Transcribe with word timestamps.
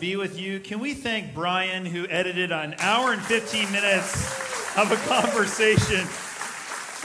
be 0.00 0.16
with 0.16 0.38
you. 0.38 0.60
Can 0.60 0.80
we 0.80 0.94
thank 0.94 1.34
Brian, 1.34 1.86
who 1.86 2.06
edited 2.08 2.52
an 2.52 2.74
hour 2.78 3.12
and 3.12 3.22
15 3.22 3.70
minutes 3.70 4.76
of 4.76 4.90
a 4.90 4.96
conversation 5.08 6.00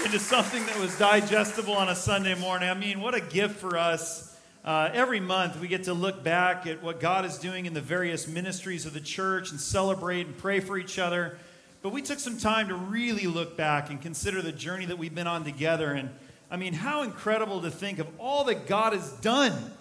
into 0.03 0.19
something 0.19 0.65
that 0.65 0.77
was 0.79 0.97
digestible 0.97 1.73
on 1.73 1.89
a 1.89 1.95
Sunday 1.95 2.35
morning? 2.35 2.69
I 2.69 2.73
mean, 2.73 3.01
what 3.01 3.15
a 3.15 3.21
gift 3.21 3.57
for 3.57 3.77
us. 3.77 4.37
Uh, 4.63 4.89
every 4.93 5.19
month, 5.19 5.59
we 5.59 5.67
get 5.67 5.83
to 5.85 5.93
look 5.93 6.23
back 6.23 6.67
at 6.67 6.83
what 6.83 6.99
God 6.99 7.25
is 7.25 7.37
doing 7.37 7.65
in 7.65 7.73
the 7.73 7.81
various 7.81 8.27
ministries 8.27 8.85
of 8.85 8.93
the 8.93 8.99
church 8.99 9.51
and 9.51 9.59
celebrate 9.59 10.25
and 10.25 10.37
pray 10.37 10.59
for 10.59 10.77
each 10.77 10.99
other. 10.99 11.37
But 11.81 11.93
we 11.93 12.01
took 12.01 12.19
some 12.19 12.37
time 12.37 12.67
to 12.69 12.75
really 12.75 13.27
look 13.27 13.55
back 13.55 13.89
and 13.89 14.01
consider 14.01 14.41
the 14.41 14.51
journey 14.51 14.85
that 14.85 14.97
we've 14.97 15.15
been 15.15 15.27
on 15.27 15.43
together. 15.43 15.91
And 15.91 16.09
I 16.51 16.57
mean, 16.57 16.73
how 16.73 17.03
incredible 17.03 17.61
to 17.61 17.71
think 17.71 17.99
of 17.99 18.07
all 18.17 18.45
that 18.45 18.67
God 18.67 18.93
has 18.93 19.11
done, 19.13 19.71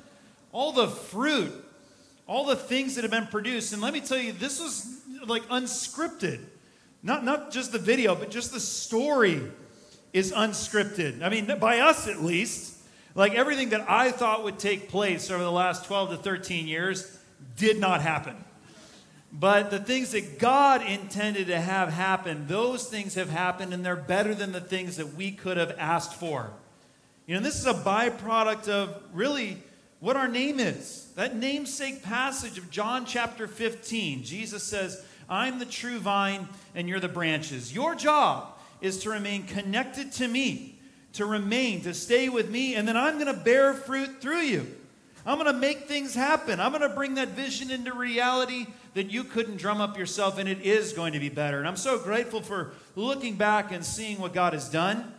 all 0.53 0.73
the 0.73 0.89
fruit, 0.89 1.53
all 2.29 2.45
the 2.45 2.55
things 2.55 2.95
that 2.95 3.03
have 3.03 3.11
been 3.11 3.27
produced. 3.27 3.73
And 3.73 3.83
let 3.83 3.93
me 3.93 4.01
tell 4.01 4.19
you, 4.19 4.33
this 4.33 4.61
was 4.61 5.01
like 5.27 5.43
unscripted. 5.49 6.41
Not, 7.03 7.25
not 7.25 7.51
just 7.51 7.73
the 7.73 7.79
video, 7.79 8.15
but 8.15 8.31
just 8.31 8.53
the 8.53 8.61
story 8.61 9.43
is 10.13 10.31
unscripted. 10.33 11.23
I 11.23 11.31
mean, 11.31 11.47
by 11.59 11.81
us 11.81 12.07
at 12.07 12.23
least. 12.23 12.77
Like 13.15 13.35
everything 13.35 13.71
that 13.71 13.91
I 13.91 14.13
thought 14.13 14.45
would 14.45 14.59
take 14.59 14.91
place 14.91 15.31
over 15.31 15.43
the 15.43 15.51
last 15.51 15.87
12 15.87 16.11
to 16.11 16.17
13 16.19 16.69
years 16.69 17.19
did 17.57 17.81
not 17.81 18.03
happen. 18.03 18.37
But 19.33 19.71
the 19.71 19.81
things 19.81 20.13
that 20.13 20.39
God 20.39 20.83
intended 20.87 21.49
to 21.49 21.61
have 21.61 21.93
happen, 21.93 22.47
those 22.47 22.89
things 22.89 23.15
have 23.15 23.29
happened, 23.29 23.75
and 23.75 23.85
they're 23.85 23.97
better 23.97 24.35
than 24.35 24.53
the 24.53 24.61
things 24.61 24.97
that 24.97 25.15
we 25.15 25.33
could 25.33 25.57
have 25.57 25.75
asked 25.79 26.15
for. 26.15 26.51
You 27.27 27.35
know, 27.35 27.41
this 27.41 27.59
is 27.59 27.67
a 27.67 27.75
byproduct 27.75 28.69
of 28.69 29.03
really 29.13 29.59
what 30.01 30.17
our 30.17 30.29
name 30.29 30.61
is. 30.61 31.11
That 31.17 31.37
namesake 31.37 32.03
passage 32.03 32.59
of 32.59 32.71
John 32.71 33.05
chapter 33.05 33.47
15. 33.47 34.25
Jesus 34.25 34.63
says, 34.63 35.05
I'm 35.29 35.59
the 35.59 35.67
true 35.67 35.99
vine, 35.99 36.49
and 36.75 36.89
you're 36.89 37.01
the 37.01 37.09
branches. 37.09 37.75
Your 37.75 37.95
job 37.95 38.57
is 38.81 39.01
to 39.01 39.11
remain 39.11 39.45
connected 39.45 40.13
to 40.13 40.29
me, 40.29 40.79
to 41.15 41.27
remain, 41.27 41.83
to 41.83 41.93
stay 41.95 42.29
with 42.29 42.51
me, 42.51 42.75
and 42.75 42.87
then 42.87 42.97
I'm 42.97 43.15
going 43.15 43.27
to 43.27 43.41
bear 43.41 43.75
fruit 43.75 44.21
through 44.21 44.43
you. 44.43 44.67
I'm 45.27 45.39
going 45.39 45.53
to 45.53 45.59
make 45.59 45.89
things 45.89 46.15
happen. 46.15 46.61
I'm 46.61 46.71
going 46.71 46.89
to 46.89 46.95
bring 46.95 47.17
that 47.17 47.29
vision 47.29 47.71
into 47.71 47.93
reality 47.93 48.67
that 48.95 49.11
you 49.11 49.25
couldn't 49.25 49.59
drum 49.59 49.81
up 49.81 49.99
yourself, 49.99 50.39
and 50.39 50.49
it 50.49 50.63
is 50.63 50.93
going 50.93 51.13
to 51.13 51.19
be 51.19 51.29
better. 51.29 51.59
And 51.59 51.69
I'm 51.69 51.77
so 51.77 51.99
grateful 51.99 52.41
for 52.41 52.73
looking 52.97 53.35
back 53.35 53.71
and 53.71 53.85
seeing 53.85 54.19
what 54.19 54.33
God 54.33 54.55
has 54.55 54.71
done. 54.71 55.13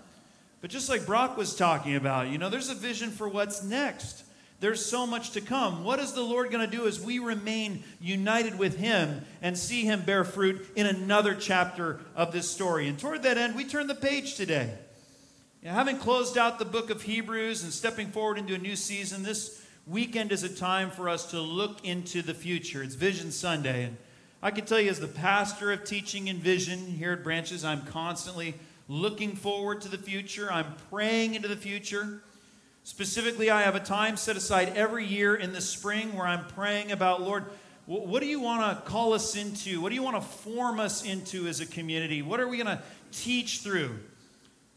But 0.62 0.72
just 0.72 0.90
like 0.90 1.06
Brock 1.06 1.38
was 1.38 1.56
talking 1.56 1.96
about, 1.96 2.30
you 2.30 2.38
know, 2.38 2.50
there's 2.50 2.70
a 2.70 2.76
vision 2.76 3.12
for 3.12 3.30
what's 3.30 3.64
next. 3.64 4.24
There's 4.60 4.86
so 4.86 5.08
much 5.08 5.32
to 5.32 5.42
come. 5.42 5.86
What 5.86 6.00
is 6.00 6.12
the 6.12 6.22
Lord 6.22 6.52
going 6.52 6.70
to 6.70 6.78
do 6.78 6.86
as 6.86 7.00
we 7.00 7.20
remain 7.20 7.84
united 8.02 8.60
with 8.60 8.78
Him 8.78 9.26
and 9.42 9.58
see 9.58 9.86
Him 9.86 10.02
bear 10.02 10.26
fruit 10.26 10.68
in 10.76 10.86
another 10.86 11.34
chapter 11.34 12.02
of 12.14 12.34
this 12.34 12.50
story? 12.50 12.88
And 12.90 13.00
toward 13.00 13.24
that 13.24 13.38
end, 13.38 13.56
we 13.56 13.64
turn 13.64 13.88
the 13.88 13.96
page 13.96 14.36
today. 14.36 14.74
having 15.64 15.98
closed 15.98 16.38
out 16.38 16.60
the 16.60 16.66
book 16.66 16.90
of 16.90 17.04
Hebrews 17.04 17.64
and 17.64 17.72
stepping 17.72 18.08
forward 18.08 18.38
into 18.38 18.54
a 18.54 18.58
new 18.58 18.76
season, 18.76 19.24
this 19.24 19.66
weekend 19.88 20.34
is 20.34 20.44
a 20.44 20.54
time 20.54 20.92
for 20.92 21.08
us 21.08 21.32
to 21.32 21.40
look 21.40 21.86
into 21.86 22.22
the 22.22 22.34
future. 22.34 22.84
It's 22.84 22.96
Vision 22.96 23.32
Sunday. 23.32 23.86
And 23.86 23.98
I 24.44 24.52
can 24.52 24.66
tell 24.66 24.80
you, 24.80 24.90
as 24.90 25.00
the 25.00 25.08
pastor 25.08 25.72
of 25.72 25.86
teaching 25.86 26.28
and 26.28 26.40
vision 26.40 26.80
here 26.80 27.14
at 27.14 27.24
Branches, 27.24 27.64
I'm 27.64 27.86
constantly 27.86 28.56
looking 28.90 29.38
forward 29.38 29.80
to 29.82 29.88
the 29.88 29.98
future. 29.98 30.52
I'm 30.52 30.76
praying 30.90 31.36
into 31.36 31.48
the 31.48 31.56
future. 31.56 32.24
Specifically, 32.84 33.50
I 33.50 33.62
have 33.62 33.76
a 33.76 33.80
time 33.80 34.18
set 34.18 34.36
aside 34.36 34.74
every 34.76 35.06
year 35.06 35.36
in 35.36 35.54
the 35.54 35.62
spring 35.62 36.16
where 36.16 36.26
I'm 36.26 36.46
praying 36.48 36.92
about, 36.92 37.22
Lord, 37.22 37.46
what 37.86 38.20
do 38.22 38.28
you 38.28 38.40
want 38.40 38.62
to 38.62 38.90
call 38.90 39.14
us 39.14 39.36
into? 39.36 39.82
What 39.82 39.90
do 39.90 39.96
you 39.96 40.04
want 40.04 40.16
to 40.16 40.22
form 40.22 40.80
us 40.80 41.04
into 41.04 41.48
as 41.48 41.60
a 41.60 41.66
community? 41.66 42.22
What 42.22 42.40
are 42.40 42.48
we 42.48 42.58
going 42.58 42.78
to 42.78 42.84
teach 43.12 43.62
through? 43.62 43.98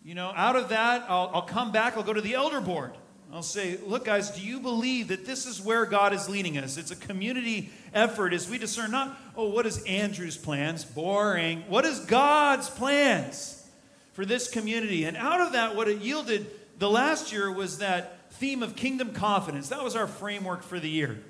You 0.04 0.14
know, 0.14 0.32
out 0.34 0.56
of 0.56 0.70
that, 0.70 1.04
I'll, 1.08 1.30
I'll 1.34 1.42
come 1.42 1.72
back, 1.72 1.96
I'll 1.96 2.02
go 2.02 2.12
to 2.12 2.20
the 2.20 2.34
elder 2.34 2.60
board. 2.60 2.92
I'll 3.32 3.42
say, 3.42 3.78
look, 3.86 4.04
guys, 4.04 4.30
do 4.30 4.42
you 4.42 4.60
believe 4.60 5.08
that 5.08 5.24
this 5.24 5.46
is 5.46 5.60
where 5.60 5.86
God 5.86 6.12
is 6.12 6.28
leading 6.28 6.58
us? 6.58 6.76
It's 6.76 6.90
a 6.90 6.96
community 6.96 7.70
effort 7.94 8.34
as 8.34 8.48
we 8.48 8.58
discern 8.58 8.90
not, 8.90 9.18
oh, 9.36 9.48
what 9.48 9.64
is 9.64 9.82
Andrew's 9.84 10.36
plans? 10.36 10.84
Boring. 10.84 11.64
What 11.68 11.86
is 11.86 12.00
God's 12.00 12.68
plans 12.68 13.66
for 14.12 14.26
this 14.26 14.50
community? 14.50 15.04
And 15.04 15.16
out 15.16 15.40
of 15.40 15.52
that, 15.52 15.76
what 15.76 15.88
it 15.88 16.02
yielded 16.02 16.46
the 16.82 16.90
last 16.90 17.30
year 17.30 17.48
was 17.48 17.78
that 17.78 18.32
theme 18.32 18.60
of 18.60 18.74
kingdom 18.74 19.12
confidence. 19.12 19.68
That 19.68 19.84
was 19.84 19.94
our 19.94 20.08
framework 20.08 20.64
for 20.64 20.80
the 20.80 20.88
year. 20.88 21.22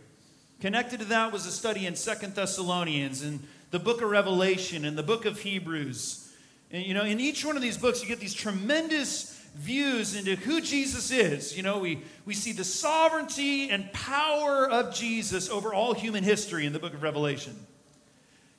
Connected 0.62 1.00
to 1.00 1.04
that 1.06 1.30
was 1.30 1.44
a 1.44 1.50
study 1.50 1.84
in 1.84 1.94
Second 1.94 2.34
Thessalonians 2.34 3.20
and 3.20 3.38
the 3.70 3.78
book 3.78 4.00
of 4.00 4.08
Revelation 4.08 4.86
and 4.86 4.96
the 4.96 5.02
book 5.02 5.26
of 5.26 5.38
Hebrews. 5.40 6.32
And, 6.70 6.86
you 6.86 6.94
know, 6.94 7.04
in 7.04 7.20
each 7.20 7.44
one 7.44 7.54
of 7.54 7.60
these 7.60 7.76
books, 7.76 8.00
you 8.00 8.08
get 8.08 8.18
these 8.18 8.32
tremendous 8.32 9.38
views 9.54 10.16
into 10.16 10.36
who 10.36 10.62
Jesus 10.62 11.10
is. 11.10 11.54
You 11.54 11.62
know, 11.62 11.80
we, 11.80 12.02
we 12.24 12.32
see 12.32 12.52
the 12.52 12.64
sovereignty 12.64 13.68
and 13.68 13.92
power 13.92 14.66
of 14.66 14.94
Jesus 14.94 15.50
over 15.50 15.74
all 15.74 15.92
human 15.92 16.24
history 16.24 16.64
in 16.64 16.72
the 16.72 16.78
book 16.78 16.94
of 16.94 17.02
Revelation. 17.02 17.54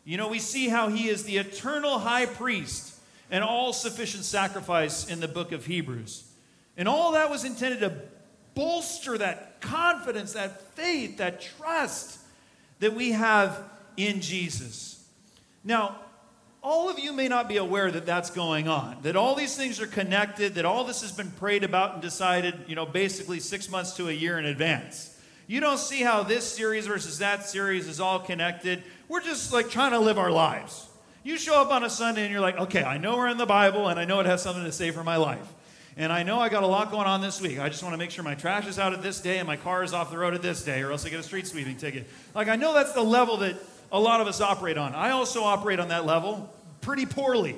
You 0.06 0.18
know, 0.18 0.28
we 0.28 0.38
see 0.38 0.70
how 0.70 0.90
he 0.90 1.10
is 1.10 1.24
the 1.24 1.38
eternal 1.38 1.98
high 1.98 2.28
priest 2.28 2.94
and 3.32 3.44
all 3.44 3.74
sufficient 3.74 4.26
sacrifice 4.26 5.10
in 5.10 5.22
the 5.22 5.28
book 5.28 5.52
of 5.52 5.66
Hebrews. 5.66 6.30
And 6.78 6.88
all 6.88 7.12
that 7.14 7.30
was 7.30 7.44
intended 7.44 7.82
to 7.82 7.94
bolster 8.56 9.18
that 9.18 9.62
confidence, 9.62 10.34
that 10.34 10.62
faith, 10.76 11.18
that 11.18 11.42
trust 11.42 12.20
that 12.80 12.94
we 12.94 13.12
have 13.12 13.62
in 13.98 14.22
Jesus. 14.22 15.04
Now, 15.64 15.98
all 16.62 16.90
of 16.90 16.98
you 16.98 17.12
may 17.12 17.28
not 17.28 17.50
be 17.50 17.58
aware 17.58 17.92
that 17.92 18.06
that's 18.06 18.30
going 18.30 18.68
on, 18.68 18.98
that 19.02 19.16
all 19.16 19.36
these 19.36 19.56
things 19.56 19.82
are 19.82 19.88
connected, 19.88 20.56
that 20.56 20.66
all 20.66 20.86
this 20.86 21.02
has 21.02 21.12
been 21.12 21.30
prayed 21.32 21.64
about 21.64 21.94
and 21.94 22.02
decided, 22.02 22.56
you 22.68 22.76
know, 22.76 22.86
basically 22.86 23.40
six 23.40 23.70
months 23.70 23.94
to 23.98 24.08
a 24.08 24.12
year 24.12 24.40
in 24.40 24.46
advance. 24.46 25.10
You 25.46 25.60
don't 25.60 25.78
see 25.78 26.02
how 26.02 26.24
this 26.24 26.46
series 26.46 26.88
versus 26.88 27.20
that 27.20 27.46
series 27.46 27.88
is 27.88 28.00
all 28.00 28.20
connected. 28.20 28.82
We're 29.10 29.22
just 29.22 29.52
like 29.52 29.70
trying 29.70 29.92
to 29.92 30.00
live 30.00 30.18
our 30.18 30.32
lives. 30.32 30.88
You 31.22 31.38
show 31.38 31.62
up 31.62 31.70
on 31.70 31.84
a 31.84 31.90
Sunday 31.90 32.24
and 32.24 32.32
you're 32.32 32.42
like, 32.42 32.58
okay, 32.58 32.84
I 32.84 32.98
know 32.98 33.18
we're 33.18 33.28
in 33.28 33.38
the 33.38 33.46
Bible 33.46 33.90
and 33.90 34.00
I 34.00 34.06
know 34.06 34.22
it 34.22 34.26
has 34.26 34.42
something 34.42 34.64
to 34.64 34.72
say 34.72 34.92
for 34.92 35.04
my 35.04 35.18
life. 35.18 35.48
And 35.96 36.12
I 36.12 36.24
know 36.24 36.40
I 36.40 36.50
got 36.50 36.64
a 36.64 36.68
lot 36.68 36.90
going 36.90 37.06
on 37.06 37.22
this 37.22 37.40
week. 37.40 37.60
I 37.60 37.70
just 37.70 37.84
want 37.84 37.94
to 37.94 37.98
make 37.98 38.10
sure 38.10 38.24
my 38.24 38.34
trash 38.34 38.66
is 38.68 38.80
out 38.80 38.94
at 38.94 39.04
this 39.04 39.22
day 39.22 39.38
and 39.38 39.46
my 39.46 39.58
car 39.58 39.84
is 39.84 39.94
off 39.94 40.10
the 40.10 40.18
road 40.18 40.34
at 40.34 40.42
this 40.42 40.64
day, 40.64 40.82
or 40.82 40.92
else 40.92 41.06
I 41.06 41.10
get 41.10 41.20
a 41.20 41.24
street 41.24 41.46
sweeping 41.46 41.78
ticket. 41.78 42.08
Like, 42.34 42.48
I 42.48 42.56
know 42.56 42.74
that's 42.74 42.94
the 42.94 43.04
level 43.04 43.38
that 43.38 43.56
a 43.92 44.00
lot 44.00 44.20
of 44.20 44.28
us 44.28 44.42
operate 44.42 44.78
on. 44.78 44.96
I 44.96 45.12
also 45.12 45.44
operate 45.44 45.80
on 45.80 45.90
that 45.90 46.06
level 46.06 46.52
pretty 46.82 47.06
poorly. 47.06 47.56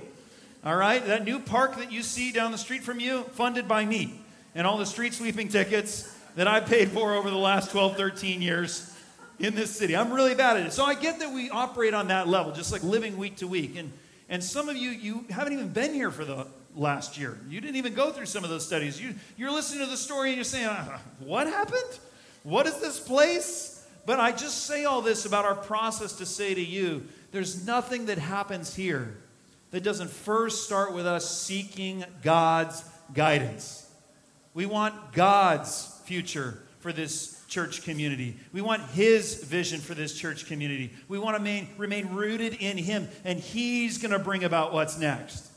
All 0.65 0.75
right? 0.75 1.05
That 1.05 1.23
new 1.23 1.39
park 1.39 1.77
that 1.77 1.91
you 1.91 2.03
see 2.03 2.31
down 2.31 2.51
the 2.51 2.57
street 2.57 2.83
from 2.83 2.99
you, 2.99 3.23
funded 3.33 3.67
by 3.67 3.85
me. 3.85 4.19
And 4.53 4.67
all 4.67 4.77
the 4.77 4.85
street 4.85 5.13
sweeping 5.13 5.47
tickets 5.47 6.13
that 6.35 6.47
I 6.47 6.59
paid 6.59 6.89
for 6.89 7.13
over 7.13 7.29
the 7.29 7.37
last 7.37 7.71
12, 7.71 7.95
13 7.95 8.41
years 8.41 8.93
in 9.39 9.55
this 9.55 9.73
city. 9.73 9.95
I'm 9.95 10.11
really 10.11 10.35
bad 10.35 10.57
at 10.57 10.65
it. 10.65 10.73
So 10.73 10.83
I 10.83 10.95
get 10.95 11.19
that 11.19 11.33
we 11.33 11.49
operate 11.49 11.93
on 11.93 12.09
that 12.09 12.27
level, 12.27 12.51
just 12.51 12.71
like 12.71 12.83
living 12.83 13.17
week 13.17 13.37
to 13.37 13.47
week. 13.47 13.77
And, 13.77 13.91
and 14.27 14.43
some 14.43 14.67
of 14.67 14.75
you, 14.75 14.89
you 14.89 15.25
haven't 15.29 15.53
even 15.53 15.69
been 15.69 15.93
here 15.93 16.11
for 16.11 16.25
the 16.25 16.47
last 16.75 17.17
year. 17.17 17.37
You 17.49 17.61
didn't 17.61 17.77
even 17.77 17.93
go 17.93 18.11
through 18.11 18.25
some 18.25 18.43
of 18.43 18.49
those 18.49 18.65
studies. 18.65 19.01
You, 19.01 19.15
you're 19.37 19.51
listening 19.51 19.85
to 19.85 19.89
the 19.89 19.97
story 19.97 20.29
and 20.29 20.37
you're 20.37 20.43
saying, 20.43 20.67
uh, 20.67 20.99
What 21.19 21.47
happened? 21.47 21.99
What 22.43 22.67
is 22.67 22.79
this 22.79 22.99
place? 22.99 23.85
But 24.05 24.19
I 24.19 24.31
just 24.31 24.65
say 24.65 24.85
all 24.85 25.01
this 25.01 25.25
about 25.25 25.45
our 25.45 25.55
process 25.55 26.13
to 26.13 26.25
say 26.25 26.53
to 26.53 26.63
you 26.63 27.07
there's 27.31 27.65
nothing 27.65 28.05
that 28.05 28.17
happens 28.17 28.75
here 28.75 29.17
that 29.71 29.83
doesn't 29.83 30.09
first 30.09 30.65
start 30.65 30.93
with 30.93 31.05
us 31.05 31.41
seeking 31.41 32.05
God's 32.21 32.83
guidance. 33.13 33.89
We 34.53 34.65
want 34.65 35.11
God's 35.11 35.99
future 36.05 36.59
for 36.79 36.93
this 36.93 37.43
church 37.47 37.83
community. 37.83 38.37
We 38.53 38.61
want 38.61 38.83
His 38.91 39.43
vision 39.43 39.81
for 39.81 39.93
this 39.93 40.17
church 40.17 40.45
community. 40.45 40.93
We 41.07 41.19
want 41.19 41.35
to 41.35 41.41
remain, 41.41 41.67
remain 41.77 42.13
rooted 42.13 42.53
in 42.53 42.77
Him, 42.77 43.09
and 43.23 43.39
He's 43.39 43.97
going 43.97 44.11
to 44.11 44.19
bring 44.19 44.43
about 44.43 44.71
what's 44.71 44.97
next. 44.97 45.49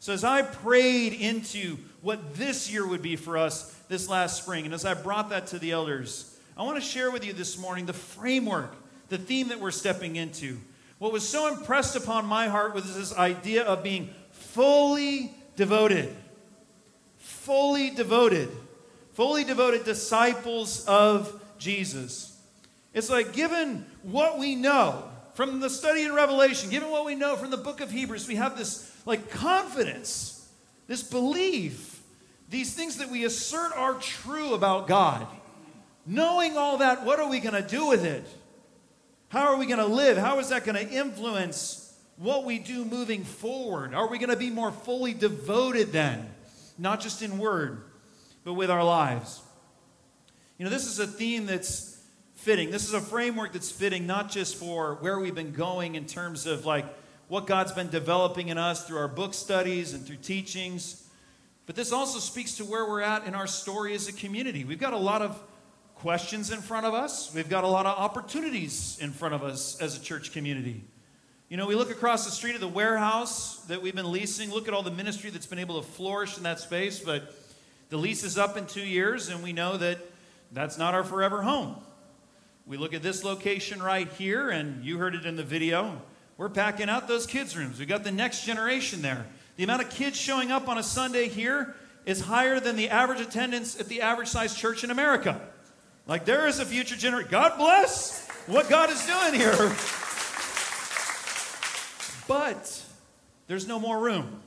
So, 0.00 0.12
as 0.12 0.22
I 0.22 0.42
prayed 0.42 1.12
into 1.12 1.76
what 2.02 2.36
this 2.36 2.70
year 2.70 2.86
would 2.86 3.02
be 3.02 3.16
for 3.16 3.36
us 3.36 3.74
this 3.88 4.08
last 4.08 4.40
spring, 4.40 4.64
and 4.64 4.72
as 4.72 4.84
I 4.84 4.94
brought 4.94 5.30
that 5.30 5.48
to 5.48 5.58
the 5.58 5.72
elders, 5.72 6.36
I 6.56 6.62
want 6.62 6.76
to 6.76 6.80
share 6.80 7.10
with 7.10 7.24
you 7.24 7.32
this 7.32 7.58
morning 7.58 7.86
the 7.86 7.92
framework, 7.92 8.74
the 9.08 9.18
theme 9.18 9.48
that 9.48 9.60
we're 9.60 9.72
stepping 9.72 10.16
into. 10.16 10.58
What 10.98 11.12
was 11.12 11.28
so 11.28 11.52
impressed 11.52 11.96
upon 11.96 12.26
my 12.26 12.48
heart 12.48 12.74
was 12.74 12.94
this 12.96 13.16
idea 13.16 13.64
of 13.64 13.82
being 13.82 14.10
fully 14.30 15.32
devoted. 15.56 16.14
Fully 17.16 17.90
devoted. 17.90 18.48
Fully 19.14 19.44
devoted 19.44 19.84
disciples 19.84 20.84
of 20.86 21.40
Jesus. 21.58 22.36
It's 22.94 23.10
like, 23.10 23.32
given 23.32 23.84
what 24.02 24.38
we 24.38 24.54
know 24.54 25.10
from 25.34 25.60
the 25.60 25.70
study 25.70 26.02
in 26.02 26.14
Revelation, 26.14 26.70
given 26.70 26.90
what 26.90 27.04
we 27.04 27.14
know 27.14 27.36
from 27.36 27.50
the 27.50 27.56
book 27.56 27.80
of 27.80 27.90
Hebrews, 27.90 28.26
we 28.26 28.36
have 28.36 28.56
this 28.56 28.87
like 29.08 29.30
confidence, 29.30 30.46
this 30.86 31.02
belief, 31.02 32.02
these 32.50 32.74
things 32.74 32.98
that 32.98 33.08
we 33.08 33.24
assert 33.24 33.72
are 33.74 33.94
true 33.94 34.52
about 34.52 34.86
God. 34.86 35.26
Knowing 36.06 36.58
all 36.58 36.76
that, 36.78 37.06
what 37.06 37.18
are 37.18 37.28
we 37.28 37.40
going 37.40 37.60
to 37.60 37.66
do 37.66 37.88
with 37.88 38.04
it? 38.04 38.24
How 39.30 39.52
are 39.52 39.56
we 39.56 39.64
going 39.64 39.78
to 39.78 39.86
live? 39.86 40.18
How 40.18 40.38
is 40.40 40.50
that 40.50 40.64
going 40.64 40.76
to 40.76 40.92
influence 40.92 41.98
what 42.18 42.44
we 42.44 42.58
do 42.58 42.84
moving 42.84 43.24
forward? 43.24 43.94
Are 43.94 44.08
we 44.08 44.18
going 44.18 44.28
to 44.28 44.36
be 44.36 44.50
more 44.50 44.70
fully 44.70 45.14
devoted 45.14 45.90
then? 45.90 46.28
Not 46.76 47.00
just 47.00 47.22
in 47.22 47.38
word, 47.38 47.82
but 48.44 48.52
with 48.52 48.70
our 48.70 48.84
lives. 48.84 49.40
You 50.58 50.64
know, 50.64 50.70
this 50.70 50.86
is 50.86 50.98
a 50.98 51.06
theme 51.06 51.46
that's 51.46 51.98
fitting. 52.34 52.70
This 52.70 52.86
is 52.86 52.92
a 52.92 53.00
framework 53.00 53.54
that's 53.54 53.70
fitting 53.70 54.06
not 54.06 54.30
just 54.30 54.56
for 54.56 54.96
where 54.96 55.18
we've 55.18 55.34
been 55.34 55.52
going 55.52 55.94
in 55.94 56.04
terms 56.04 56.44
of 56.46 56.66
like 56.66 56.84
what 57.28 57.46
God's 57.46 57.72
been 57.72 57.90
developing 57.90 58.48
in 58.48 58.58
us 58.58 58.86
through 58.86 58.98
our 58.98 59.08
book 59.08 59.34
studies 59.34 59.92
and 59.92 60.04
through 60.04 60.16
teachings, 60.16 61.08
but 61.66 61.76
this 61.76 61.92
also 61.92 62.18
speaks 62.18 62.56
to 62.56 62.64
where 62.64 62.88
we're 62.88 63.02
at 63.02 63.26
in 63.26 63.34
our 63.34 63.46
story 63.46 63.94
as 63.94 64.08
a 64.08 64.12
community. 64.12 64.64
We've 64.64 64.78
got 64.78 64.94
a 64.94 64.98
lot 64.98 65.20
of 65.20 65.42
questions 65.96 66.50
in 66.50 66.60
front 66.60 66.86
of 66.86 66.94
us, 66.94 67.34
we've 67.34 67.48
got 67.48 67.64
a 67.64 67.68
lot 67.68 67.84
of 67.84 67.98
opportunities 67.98 68.98
in 69.00 69.10
front 69.10 69.34
of 69.34 69.42
us 69.42 69.80
as 69.80 69.96
a 69.96 70.00
church 70.00 70.32
community. 70.32 70.84
You 71.48 71.56
know, 71.56 71.66
we 71.66 71.74
look 71.74 71.90
across 71.90 72.24
the 72.24 72.30
street 72.30 72.54
at 72.54 72.60
the 72.60 72.68
warehouse 72.68 73.56
that 73.66 73.82
we've 73.82 73.94
been 73.94 74.12
leasing, 74.12 74.50
look 74.50 74.68
at 74.68 74.74
all 74.74 74.82
the 74.82 74.90
ministry 74.90 75.30
that's 75.30 75.46
been 75.46 75.58
able 75.58 75.82
to 75.82 75.86
flourish 75.86 76.36
in 76.36 76.44
that 76.44 76.60
space, 76.60 77.00
but 77.00 77.34
the 77.88 77.96
lease 77.96 78.22
is 78.22 78.38
up 78.38 78.56
in 78.56 78.66
two 78.66 78.84
years, 78.84 79.28
and 79.28 79.42
we 79.42 79.52
know 79.52 79.76
that 79.78 79.98
that's 80.52 80.78
not 80.78 80.94
our 80.94 81.02
forever 81.02 81.42
home. 81.42 81.76
We 82.66 82.76
look 82.76 82.92
at 82.92 83.02
this 83.02 83.24
location 83.24 83.82
right 83.82 84.08
here, 84.12 84.50
and 84.50 84.84
you 84.84 84.98
heard 84.98 85.14
it 85.14 85.24
in 85.24 85.36
the 85.36 85.42
video. 85.42 86.00
We're 86.38 86.48
packing 86.48 86.88
out 86.88 87.08
those 87.08 87.26
kids' 87.26 87.56
rooms. 87.56 87.80
We've 87.80 87.88
got 87.88 88.04
the 88.04 88.12
next 88.12 88.44
generation 88.44 89.02
there. 89.02 89.26
The 89.56 89.64
amount 89.64 89.82
of 89.82 89.90
kids 89.90 90.16
showing 90.16 90.52
up 90.52 90.68
on 90.68 90.78
a 90.78 90.84
Sunday 90.84 91.28
here 91.28 91.74
is 92.06 92.20
higher 92.20 92.60
than 92.60 92.76
the 92.76 92.90
average 92.90 93.20
attendance 93.20 93.78
at 93.78 93.88
the 93.88 94.00
average 94.00 94.28
sized 94.28 94.56
church 94.56 94.84
in 94.84 94.90
America. 94.90 95.40
Like 96.06 96.24
there 96.24 96.46
is 96.46 96.60
a 96.60 96.64
future 96.64 96.96
generation. 96.96 97.28
God 97.30 97.58
bless 97.58 98.26
what 98.46 98.70
God 98.70 98.88
is 98.88 99.04
doing 99.04 99.34
here. 99.34 99.74
But 102.28 102.84
there's 103.48 103.66
no 103.66 103.80
more 103.80 103.98
room. 103.98 104.40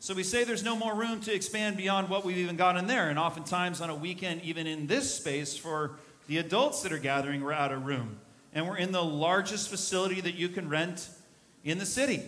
So 0.00 0.12
we 0.12 0.24
say 0.24 0.44
there's 0.44 0.62
no 0.62 0.76
more 0.76 0.94
room 0.94 1.20
to 1.22 1.34
expand 1.34 1.78
beyond 1.78 2.10
what 2.10 2.26
we've 2.26 2.36
even 2.36 2.56
got 2.56 2.76
in 2.76 2.86
there. 2.86 3.08
And 3.08 3.18
oftentimes 3.18 3.80
on 3.80 3.88
a 3.88 3.94
weekend, 3.94 4.42
even 4.42 4.66
in 4.66 4.86
this 4.86 5.14
space, 5.14 5.56
for 5.56 5.92
the 6.26 6.36
adults 6.36 6.82
that 6.82 6.92
are 6.92 6.98
gathering, 6.98 7.42
we're 7.42 7.54
out 7.54 7.72
of 7.72 7.86
room. 7.86 8.18
And 8.54 8.68
we're 8.68 8.76
in 8.76 8.92
the 8.92 9.04
largest 9.04 9.68
facility 9.68 10.20
that 10.20 10.34
you 10.34 10.48
can 10.48 10.68
rent 10.68 11.08
in 11.64 11.78
the 11.78 11.86
city. 11.86 12.22